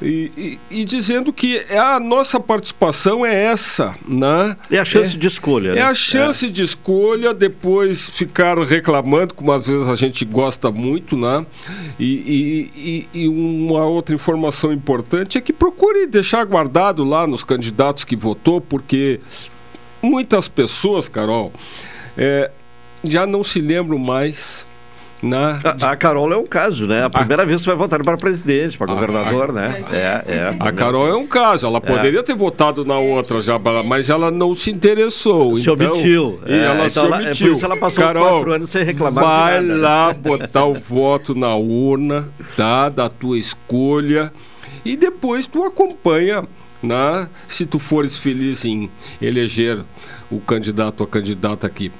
[0.00, 4.56] E, e, e, dizendo que a nossa participação é essa, né?
[4.70, 5.70] É a chance é, de escolha.
[5.70, 5.82] É né?
[5.82, 6.48] a chance é.
[6.48, 11.44] de escolha, depois ficar reclamando, como às vezes a gente gosta muito, né?
[11.98, 18.04] E, e, e uma outra informação importante é que procure deixar guardado lá nos candidatos
[18.04, 19.20] que votou, porque
[20.04, 21.52] muitas pessoas, Carol,
[22.16, 22.50] é,
[23.02, 24.66] já não se lembram mais.
[25.22, 25.58] Na...
[25.64, 27.02] A, a, Carol é um caso, né?
[27.02, 27.46] A primeira a...
[27.46, 29.52] vez que você vai votar para presidente, para governador, a...
[29.52, 29.84] né?
[29.90, 30.56] É, é.
[30.60, 31.16] A Carol vez.
[31.16, 31.66] é um caso.
[31.66, 31.80] Ela é.
[31.80, 35.56] poderia ter votado na outra já, mas ela não se interessou.
[35.56, 36.40] Se então, omitiu.
[36.46, 37.46] E é, ela então se omitiu.
[37.46, 39.24] É por isso ela passou Carol, quatro anos sem reclamar.
[39.24, 40.14] Vai nada, lá né?
[40.22, 42.90] botar o voto na urna, tá?
[42.90, 44.30] Da tua escolha.
[44.84, 46.44] E depois tu acompanha
[46.84, 47.28] né?
[47.48, 48.90] se tu fores feliz em
[49.20, 49.84] eleger
[50.30, 51.90] o candidato ou a candidata que,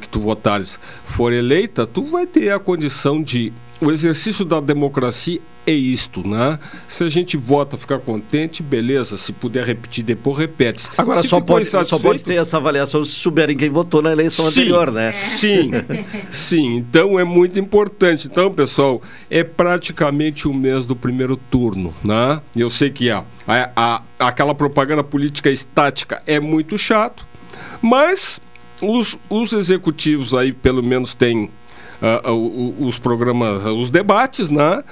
[0.00, 3.52] que tu votares for eleita, tu vai ter a condição de.
[3.82, 6.56] O exercício da democracia é isto, né?
[6.86, 9.18] Se a gente vota, ficar contente, beleza.
[9.18, 10.88] Se puder repetir depois, repete.
[10.96, 14.60] Agora só pode, só pode ter essa avaliação se souberem quem votou na eleição sim,
[14.60, 15.10] anterior, né?
[15.10, 15.72] Sim,
[16.30, 16.76] sim.
[16.76, 18.28] Então é muito importante.
[18.28, 22.40] Então, pessoal, é praticamente o mês do primeiro turno, né?
[22.54, 27.26] Eu sei que a, a, a aquela propaganda política estática é muito chato,
[27.80, 28.40] mas
[28.80, 31.50] os, os executivos aí pelo menos têm
[32.02, 34.82] uh, os programas, os debates, né?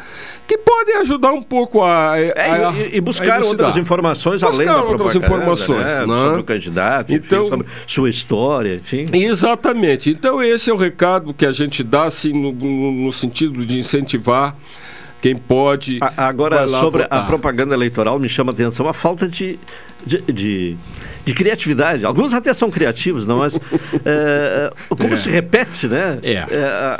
[0.47, 2.13] Que podem ajudar um pouco a.
[2.13, 6.07] a, é, e, e, buscar outras informações buscar além da outras informações, né?
[6.07, 6.25] né?
[6.25, 9.07] sobre o candidato, então, enfim, sobre sua história, enfim.
[9.13, 10.11] Exatamente.
[10.11, 14.57] Então esse é o recado que a gente dá, assim, no, no sentido de incentivar
[15.21, 15.99] quem pode.
[16.17, 17.21] Agora, sobre votar.
[17.21, 19.59] a propaganda eleitoral, me chama a atenção a falta de,
[20.05, 20.77] de, de,
[21.25, 22.05] de criatividade.
[22.05, 23.61] Alguns até são criativos, não, mas
[24.05, 25.17] é, como é.
[25.17, 26.19] se repete, né?
[26.23, 26.33] É.
[26.33, 26.47] é.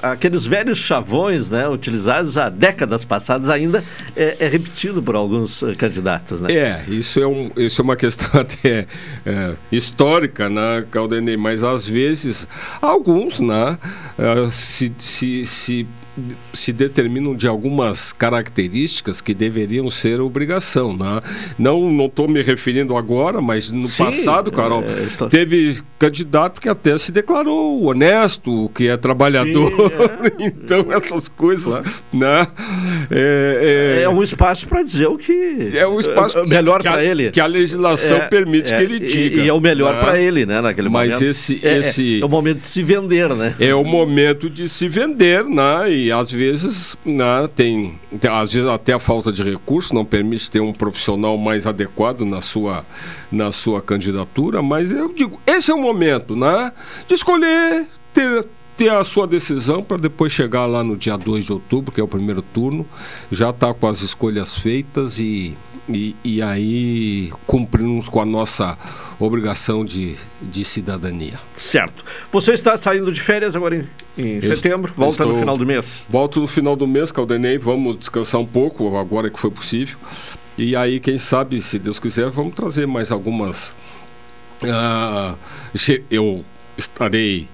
[0.03, 3.83] aqueles velhos chavões, né, utilizados há décadas passadas, ainda
[4.15, 6.53] é, é repetido por alguns eh, candidatos, né?
[6.53, 8.87] É, isso é, um, isso é uma questão até
[9.73, 11.37] histórica, né, Caldenei?
[11.37, 12.47] Mas às vezes
[12.83, 13.79] alguns, né,
[14.19, 15.87] eh, se, se, se
[16.53, 20.97] se determinam de algumas características que deveriam ser obrigação.
[20.97, 21.21] Né?
[21.59, 26.97] Não estou me referindo agora, mas no Sim, passado, Carol, é, teve candidato que até
[26.99, 29.71] se declarou honesto, que é trabalhador.
[29.71, 30.47] Sim, é.
[30.47, 31.81] então, essas coisas.
[32.13, 32.47] Né?
[33.11, 37.05] É, é, é, um espaço para dizer o que é um espaço é melhor para
[37.05, 37.31] ele.
[37.31, 39.37] Que a legislação é, permite que ele diga.
[39.37, 40.01] E, e é o melhor né?
[40.01, 40.61] para ele, né?
[40.61, 41.31] Naquele mas momento.
[41.31, 42.21] Esse, esse...
[42.21, 43.55] É, o momento de se vender, né?
[43.59, 45.91] É o momento de se vender, né?
[45.91, 50.51] E às vezes né, tem, tem, às vezes até a falta de recurso não permite
[50.51, 52.85] ter um profissional mais adequado na sua,
[53.31, 56.73] na sua candidatura, mas eu digo, esse é o momento, né?
[57.07, 58.47] De escolher ter
[58.81, 62.03] ter a sua decisão para depois chegar lá no dia 2 de outubro, que é
[62.03, 62.87] o primeiro turno,
[63.31, 65.55] já está com as escolhas feitas e
[65.95, 68.77] e, e aí cumprimos com a nossa
[69.19, 71.39] obrigação de, de cidadania.
[71.57, 72.05] Certo.
[72.33, 73.77] Você está saindo de férias agora
[74.17, 76.05] em, em Eu setembro, volta estou- no final do mês.
[76.09, 79.99] Volto no final do mês, Caldenei, vamos descansar um pouco, agora que foi possível.
[80.59, 83.75] E aí, quem sabe, se Deus quiser, vamos trazer mais algumas.
[85.75, 86.45] che- eu
[86.77, 87.49] estarei,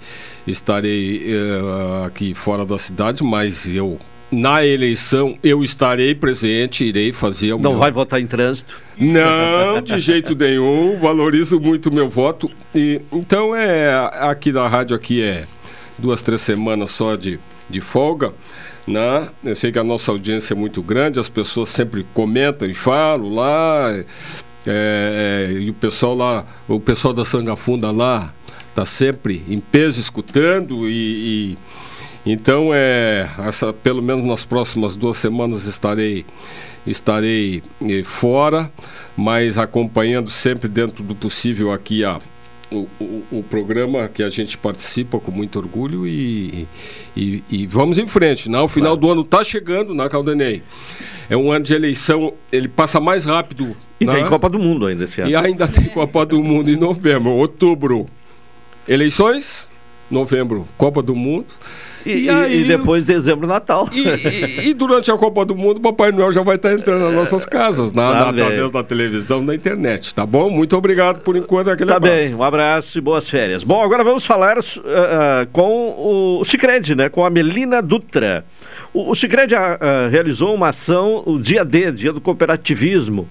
[0.47, 3.99] estarei eh, aqui fora da cidade, mas eu.
[4.31, 8.81] Na eleição eu estarei presente, irei fazer o Não meu- vai votar em trânsito?
[8.99, 10.99] não, de jeito nenhum.
[10.99, 12.51] Valorizo muito o meu voto.
[12.75, 13.89] E, então é
[14.21, 15.45] aqui na rádio aqui é
[15.97, 17.39] duas, três semanas só de,
[17.71, 18.33] de folga.
[18.87, 19.29] Né?
[19.45, 23.33] Eu sei que a nossa audiência é muito grande, as pessoas sempre comentam e falam
[23.35, 23.93] lá.
[24.67, 28.33] é, é, e o pessoal lá, o pessoal da Sangafunda lá,
[28.75, 30.93] tá sempre em peso escutando e,
[31.55, 31.59] e
[32.27, 36.27] então é essa pelo menos nas próximas duas semanas estarei
[36.87, 38.71] estarei eh, fora,
[39.17, 42.21] mas acompanhando sempre dentro do possível aqui a
[42.71, 46.67] o, o, o programa que a gente participa com muito orgulho e,
[47.17, 48.51] e, e vamos em frente.
[48.51, 48.59] Né?
[48.59, 50.63] O final do ano está chegando, na Caldenei.
[51.29, 53.77] É um ano de eleição, ele passa mais rápido.
[54.01, 54.15] E né?
[54.15, 55.31] tem Copa do Mundo ainda esse ano.
[55.31, 58.07] E ainda tem Copa do Mundo em novembro, outubro.
[58.87, 59.69] Eleições,
[60.11, 61.47] novembro, Copa do Mundo.
[62.07, 63.89] E, e- e depois dezembro, Natal.
[63.93, 67.13] E, e- e durante a Copa do Mundo, Papai Noel já vai estar entrando nas
[67.15, 70.49] nossas casas, na, Tá na- através da televisão, da internet, tá bom?
[70.51, 71.71] Muito obrigado por enquanto.
[71.71, 72.17] Aquele Tá abraço.
[72.17, 73.65] bem, um abraço e boas férias.
[73.65, 77.09] Bom, agora vamos falar ah, com o Cicred, né?
[77.09, 78.45] Com a Melina Dutra.
[78.95, 83.29] O, o Cicred ah, ah, realizou uma ação, o dia D, dia do cooperativismo.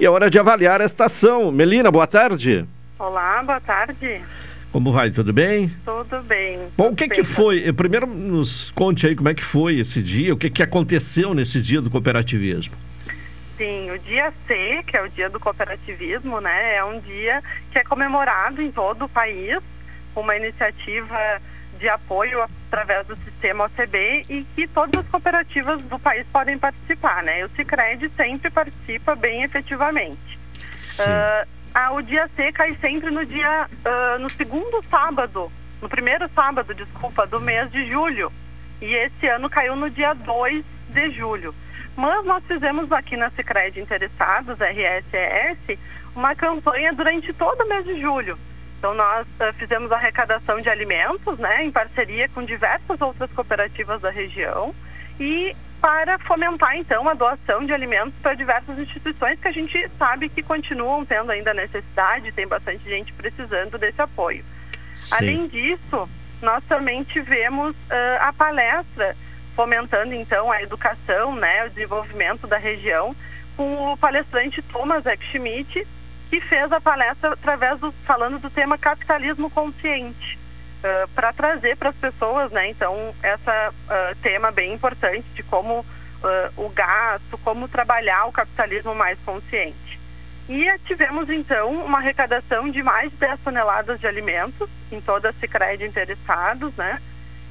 [0.00, 1.52] E é hora de avaliar esta ação.
[1.52, 2.64] Melina, boa tarde.
[2.98, 4.20] Olá, boa tarde.
[4.76, 5.10] Como vai?
[5.10, 5.74] Tudo bem?
[5.86, 6.68] Tudo bem.
[6.76, 7.72] Bom, o que que foi?
[7.72, 11.62] Primeiro nos conte aí como é que foi esse dia, o que que aconteceu nesse
[11.62, 12.76] dia do cooperativismo.
[13.56, 17.42] Sim, o dia C, que é o dia do cooperativismo, né, é um dia
[17.72, 19.62] que é comemorado em todo o país,
[20.14, 21.40] uma iniciativa
[21.78, 27.22] de apoio através do sistema OCB e que todas as cooperativas do país podem participar,
[27.22, 27.46] né?
[27.46, 30.38] O Sicredi sempre participa bem efetivamente.
[30.98, 31.46] Ah,
[31.78, 36.74] ah, o dia C cai sempre no dia, ah, no segundo sábado, no primeiro sábado,
[36.74, 38.32] desculpa, do mês de julho.
[38.80, 41.54] E esse ano caiu no dia 2 de julho.
[41.94, 45.78] Mas nós fizemos aqui na Cicred Interessados, RSES,
[46.14, 48.38] uma campanha durante todo o mês de julho.
[48.78, 54.08] Então nós ah, fizemos arrecadação de alimentos, né, em parceria com diversas outras cooperativas da
[54.08, 54.74] região
[55.20, 55.54] e
[55.86, 60.42] para fomentar então a doação de alimentos para diversas instituições que a gente sabe que
[60.42, 64.44] continuam tendo ainda necessidade, tem bastante gente precisando desse apoio.
[65.12, 66.08] Além disso,
[66.42, 69.16] nós também tivemos ah, a palestra
[69.54, 73.14] fomentando então a educação, né, o desenvolvimento da região,
[73.56, 75.86] com o palestrante Thomas Eck Schmidt,
[76.28, 80.36] que fez a palestra através do falando do tema capitalismo consciente,
[81.14, 85.84] para trazer para as pessoas, né, então essa ah, tema bem importante de como
[86.22, 89.98] ah, o gasto, como trabalhar o capitalismo mais consciente.
[90.48, 95.32] E tivemos então uma arrecadação de mais de 10 toneladas de alimentos em toda a
[95.32, 97.00] Sicredi interessados, né?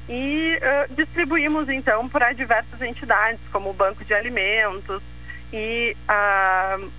[0.08, 5.02] E eh, distribuímos então para diversas entidades, como o Banco de Alimentos
[5.52, 5.96] e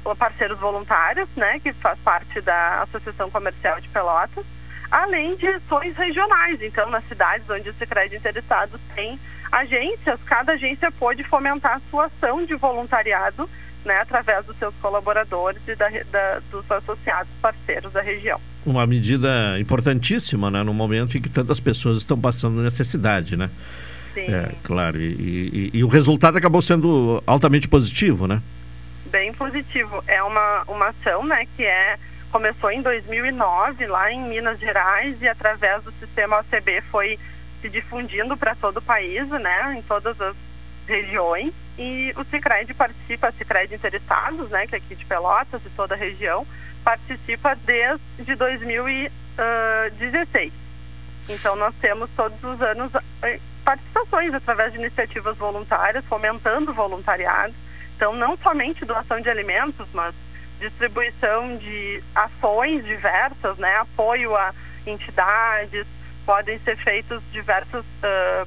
[0.05, 4.45] o parceiros voluntários, né, que faz parte da Associação Comercial de Pelotas,
[4.91, 6.61] além de ações regionais.
[6.61, 9.19] Então, nas cidades onde o Sicredi interessados tem
[9.51, 13.49] agências, cada agência pôde fomentar a sua ação de voluntariado,
[13.85, 18.39] né, através dos seus colaboradores e da, da- dos associados parceiros da região.
[18.65, 20.61] Uma medida importantíssima, né?
[20.63, 23.49] No momento em que tantas pessoas estão passando necessidade, né?
[24.13, 24.25] Sim.
[24.33, 24.97] É, claro.
[24.99, 28.41] E, e- e o resultado acabou sendo altamente positivo, né?
[29.09, 30.03] bem positivo.
[30.05, 31.97] É uma, uma ação né, que é,
[32.31, 37.19] começou em 2009 lá em Minas Gerais e através do sistema OCB foi
[37.61, 40.35] se difundindo para todo o país, né, em todas as
[40.87, 41.53] regiões.
[41.77, 45.95] E o Cicred participa, a Cicred Interessados, né, que é aqui de Pelotas e toda
[45.95, 46.45] a região,
[46.83, 50.53] participa desde 2016.
[51.29, 52.91] Então nós temos todos os anos
[53.21, 57.53] eh, participações através de iniciativas voluntárias, fomentando o voluntariado.
[57.95, 60.15] Então não somente doação de alimentos, mas
[60.59, 63.77] distribuição de ações diversas, né?
[63.77, 64.53] Apoio a
[64.85, 65.85] entidades,
[66.25, 68.45] podem ser feitos diversos ah,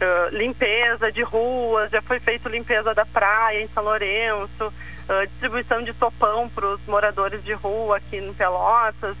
[0.00, 4.72] ah, limpeza de ruas, já foi feito limpeza da praia em São Lourenço,
[5.08, 9.16] ah, distribuição de sopão para os moradores de rua aqui em Pelotas,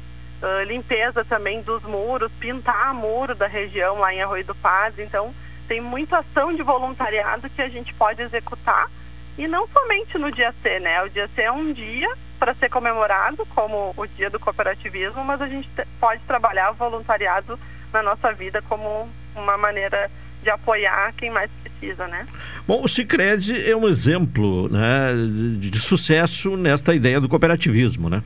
[0.66, 5.04] limpeza também dos muros, pintar muro da região lá em Arroio do Padre.
[5.04, 5.32] Então,
[5.68, 8.90] tem muita ação de voluntariado que a gente pode executar
[9.38, 11.02] E não somente no dia C, né?
[11.02, 15.40] O dia C é um dia para ser comemorado como o dia do cooperativismo, mas
[15.40, 15.68] a gente
[16.00, 17.58] pode trabalhar o voluntariado
[17.92, 20.10] na nossa vida como uma maneira
[20.42, 22.26] de apoiar quem mais precisa, né?
[22.66, 28.22] Bom, o Cicred é um exemplo né, de, de sucesso nesta ideia do cooperativismo, né?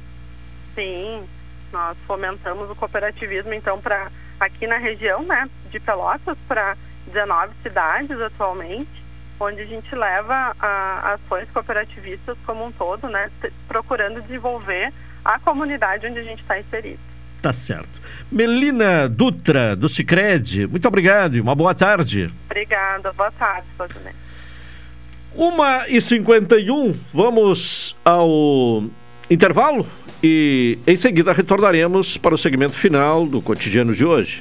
[0.75, 1.23] Sim,
[1.73, 4.11] nós fomentamos o cooperativismo, então, para
[4.41, 6.77] aqui na região né, de Pelotas, para
[7.07, 9.06] 19 cidades atualmente,
[9.39, 13.31] onde a gente leva a, ações cooperativistas como um todo, né,
[13.69, 14.93] procurando desenvolver
[15.25, 17.01] a comunidade onde a gente está inserido.
[17.43, 17.91] Tá certo.
[18.31, 22.33] Melina Dutra, do Cicred, muito obrigado e uma boa tarde.
[22.47, 24.13] Obrigada, boa tarde, Valdinei.
[25.35, 28.85] Uma e 51, vamos ao
[29.29, 29.87] intervalo
[30.23, 34.41] e em seguida retornaremos para o segmento final do cotidiano de hoje.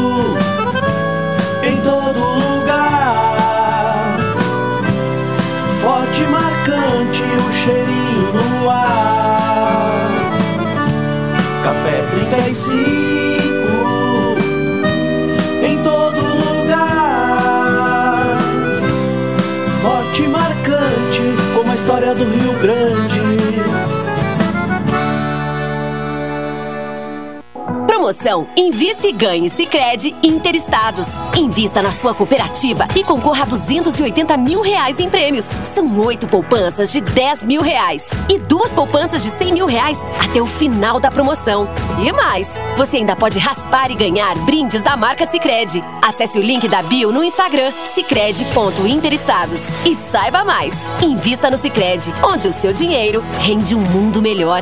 [28.21, 31.07] Promoção Invista e Ganhe Sicredi Interestados.
[31.35, 35.45] Invista na sua cooperativa e concorra a 280 mil reais em prêmios.
[35.73, 40.39] São oito poupanças de 10 mil reais e duas poupanças de 100 mil reais até
[40.39, 41.67] o final da promoção.
[41.99, 45.83] E mais, você ainda pode raspar e ganhar brindes da marca Sicredi.
[46.05, 50.75] Acesse o link da bio no Instagram sicredi.interestados e saiba mais.
[51.01, 54.61] Invista no Sicredi, onde o seu dinheiro rende um mundo melhor.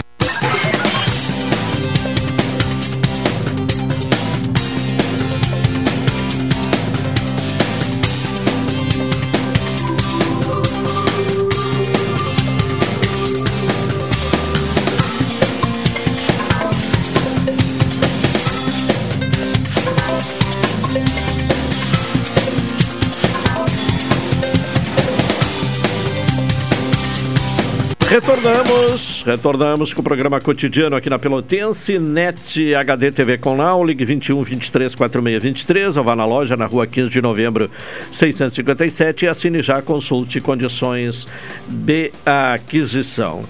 [28.31, 34.05] Retornamos, retornamos com o programa cotidiano aqui na Pelotense, NET HD TV com Now, ligue
[34.05, 37.69] 21 23 46 23, ou vá na loja na rua 15 de novembro
[38.09, 41.27] 657 e assine já, consulte condições
[41.67, 43.43] de aquisição.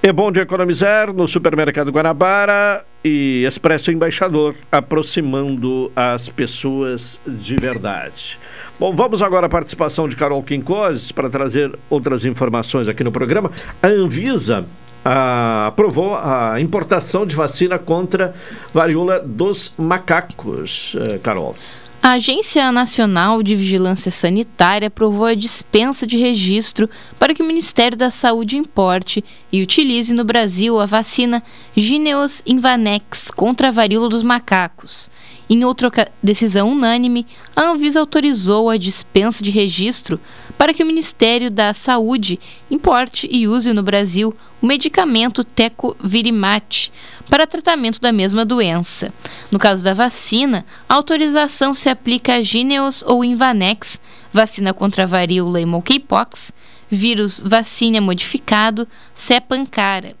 [0.00, 8.36] É bom de economizar no Supermercado Guanabara e Expresso Embaixador, aproximando as pessoas de verdade.
[8.80, 13.52] Bom, vamos agora à participação de Carol Quincoses para trazer outras informações aqui no programa.
[13.80, 14.66] A Anvisa
[15.04, 18.34] ah, aprovou a importação de vacina contra
[18.72, 21.54] varíola dos macacos, eh, Carol.
[22.06, 26.88] A Agência Nacional de Vigilância Sanitária aprovou a dispensa de registro
[27.18, 31.42] para que o Ministério da Saúde importe e utilize no Brasil a vacina
[31.76, 35.10] Gineos Invanex contra a varíola dos macacos.
[35.50, 35.90] Em outra
[36.22, 37.26] decisão unânime,
[37.56, 40.20] a Anvisa autorizou a dispensa de registro
[40.58, 42.38] para que o Ministério da Saúde
[42.70, 46.90] importe e use no Brasil o medicamento Tecovirimat
[47.28, 49.12] para tratamento da mesma doença.
[49.50, 54.00] No caso da vacina, a autorização se aplica a Gineos ou Invanex,
[54.32, 56.52] vacina contra a varíola e monkeypox,
[56.90, 60.16] vírus vacina modificado, Cepancara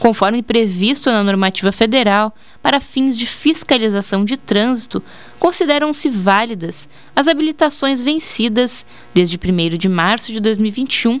[0.00, 5.02] conforme previsto na normativa federal, para fins de fiscalização de trânsito,
[5.38, 11.20] consideram-se válidas as habilitações vencidas desde 1 de março de 2021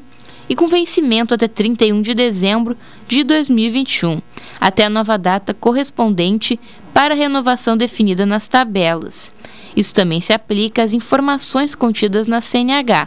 [0.50, 4.20] e com vencimento até 31 de dezembro de 2021,
[4.60, 6.58] até a nova data correspondente
[6.92, 9.32] para a renovação definida nas tabelas.
[9.76, 13.06] Isso também se aplica às informações contidas na CNH,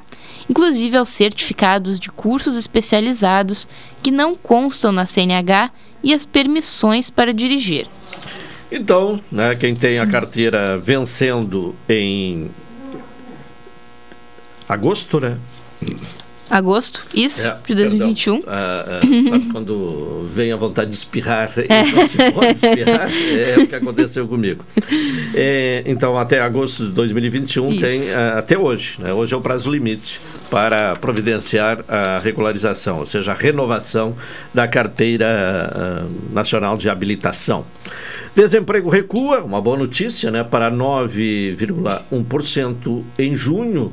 [0.49, 3.67] inclusive aos certificados de cursos especializados
[4.01, 5.69] que não constam na CNH
[6.01, 7.87] e as permissões para dirigir.
[8.71, 12.49] Então, né, quem tem a carteira vencendo em
[14.69, 15.37] agosto, né?
[16.53, 18.43] Agosto, isso, é, de 2021.
[18.45, 21.63] Ah, ah, sabe quando vem a vontade de espirrar é.
[21.63, 23.09] e não se pode espirrar?
[23.11, 24.63] É o que aconteceu comigo.
[25.33, 27.81] É, então, até agosto de 2021 isso.
[27.81, 29.11] tem, ah, até hoje, né?
[29.11, 30.21] hoje é o prazo limite
[30.51, 34.15] para providenciar a regularização, ou seja, a renovação
[34.53, 37.65] da carteira nacional de habilitação.
[38.35, 43.91] Desemprego recua, uma boa notícia, né, para 9,1% em junho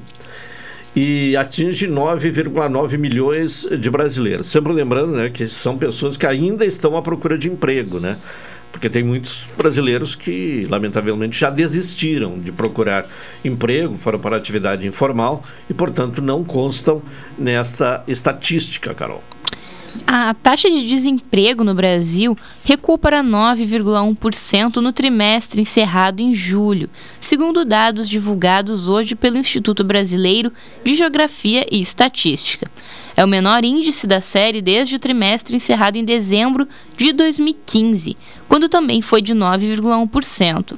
[0.94, 4.48] e atinge 9,9 milhões de brasileiros.
[4.48, 8.16] Sempre lembrando né, que são pessoas que ainda estão à procura de emprego, né?
[8.72, 13.06] Porque tem muitos brasileiros que, lamentavelmente, já desistiram de procurar
[13.44, 17.02] emprego, foram para atividade informal e, portanto, não constam
[17.36, 19.22] nesta estatística, Carol.
[20.06, 26.88] A taxa de desemprego no Brasil recuou para 9,1% no trimestre encerrado em julho,
[27.20, 30.52] segundo dados divulgados hoje pelo Instituto Brasileiro
[30.84, 32.70] de Geografia e Estatística.
[33.16, 38.16] É o menor índice da série desde o trimestre encerrado em dezembro de 2015,
[38.48, 40.76] quando também foi de 9,1%.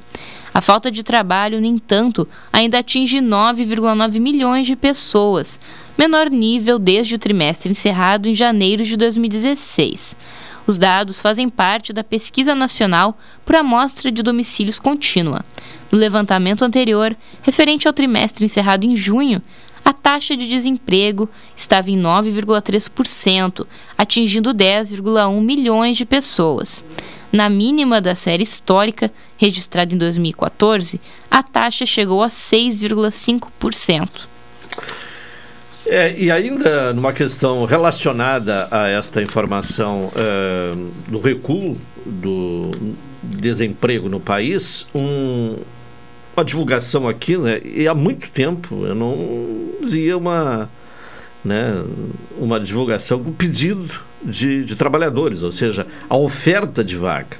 [0.53, 5.59] A falta de trabalho, no entanto, ainda atinge 9,9 milhões de pessoas,
[5.97, 10.15] menor nível desde o trimestre encerrado em janeiro de 2016.
[10.65, 15.43] Os dados fazem parte da Pesquisa Nacional por Amostra de Domicílios Contínua.
[15.91, 19.41] No levantamento anterior, referente ao trimestre encerrado em junho,
[19.83, 23.67] a taxa de desemprego estava em 9,3%,
[23.97, 26.81] atingindo 10,1 milhões de pessoas.
[27.31, 34.21] Na mínima da série histórica, registrada em 2014, a taxa chegou a 6,5%.
[35.85, 40.71] É, e ainda numa questão relacionada a esta informação é,
[41.09, 42.71] do recuo do
[43.21, 45.57] desemprego no país, um,
[46.35, 50.69] uma divulgação aqui, né, e há muito tempo eu não via uma,
[51.43, 51.83] né,
[52.37, 57.37] uma divulgação com pedido de, de trabalhadores, ou seja, a oferta de vaga.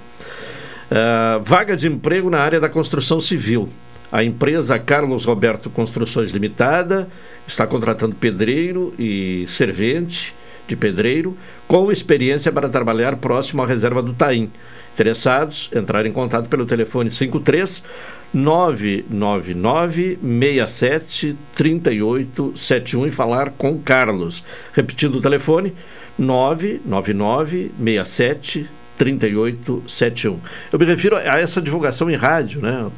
[0.92, 3.70] Uh, vaga de emprego na área da construção civil.
[4.14, 7.08] A empresa Carlos Roberto Construções Limitada
[7.48, 10.36] está contratando pedreiro e servente
[10.68, 11.36] de pedreiro,
[11.68, 14.52] com experiência para trabalhar próximo à reserva do Taim.
[14.94, 17.84] Interessados, entrar em contato pelo telefone 53
[18.32, 24.44] 999 67 3871 e falar com Carlos.
[24.74, 25.74] Repetindo o telefone
[26.20, 30.40] 999 67 3871.
[30.72, 32.90] Eu me refiro a essa divulgação em rádio, né?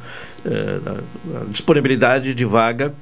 [0.46, 2.94] A disponibilidade de vaga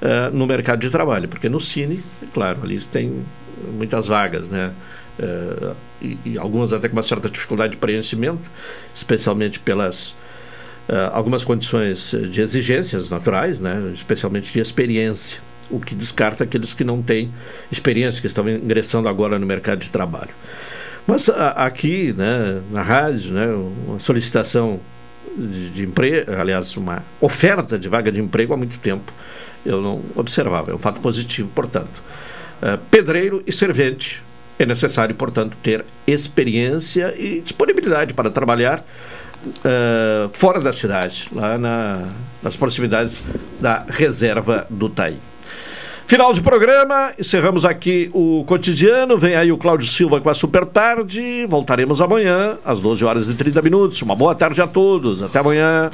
[0.00, 3.24] é, no mercado de trabalho, porque no Cine, é claro, ali tem
[3.72, 4.72] muitas vagas, né?
[5.18, 5.72] É,
[6.02, 8.42] e, e, algumas até com uma certa dificuldade de preenchimento,
[8.94, 10.14] especialmente pelas
[11.14, 13.92] algumas condições de exigências naturais, né?
[13.94, 15.38] especialmente de experiência,
[15.70, 17.32] o que descarta aqueles que não têm
[17.72, 20.28] experiência, que estão ingressando agora no mercado de trabalho.
[21.06, 23.46] Mas a, aqui, né, na rádio, né,
[23.86, 24.78] uma solicitação
[25.36, 29.12] de, emprego, aliás, uma oferta de vaga de emprego há muito tempo
[29.64, 30.70] eu não observava.
[30.70, 32.02] É um fato positivo, portanto.
[32.62, 34.22] Uh, pedreiro e servente.
[34.58, 38.84] É necessário, portanto, ter experiência e disponibilidade para trabalhar
[39.46, 42.08] uh, fora da cidade, lá na,
[42.42, 43.24] nas proximidades
[43.60, 45.18] da reserva do Taí.
[46.06, 49.16] Final de programa, encerramos aqui o cotidiano.
[49.16, 51.46] Vem aí o Cláudio Silva com a Super Tarde.
[51.48, 54.02] Voltaremos amanhã, às 12 horas e 30 minutos.
[54.02, 55.22] Uma boa tarde a todos.
[55.22, 55.90] Até amanhã.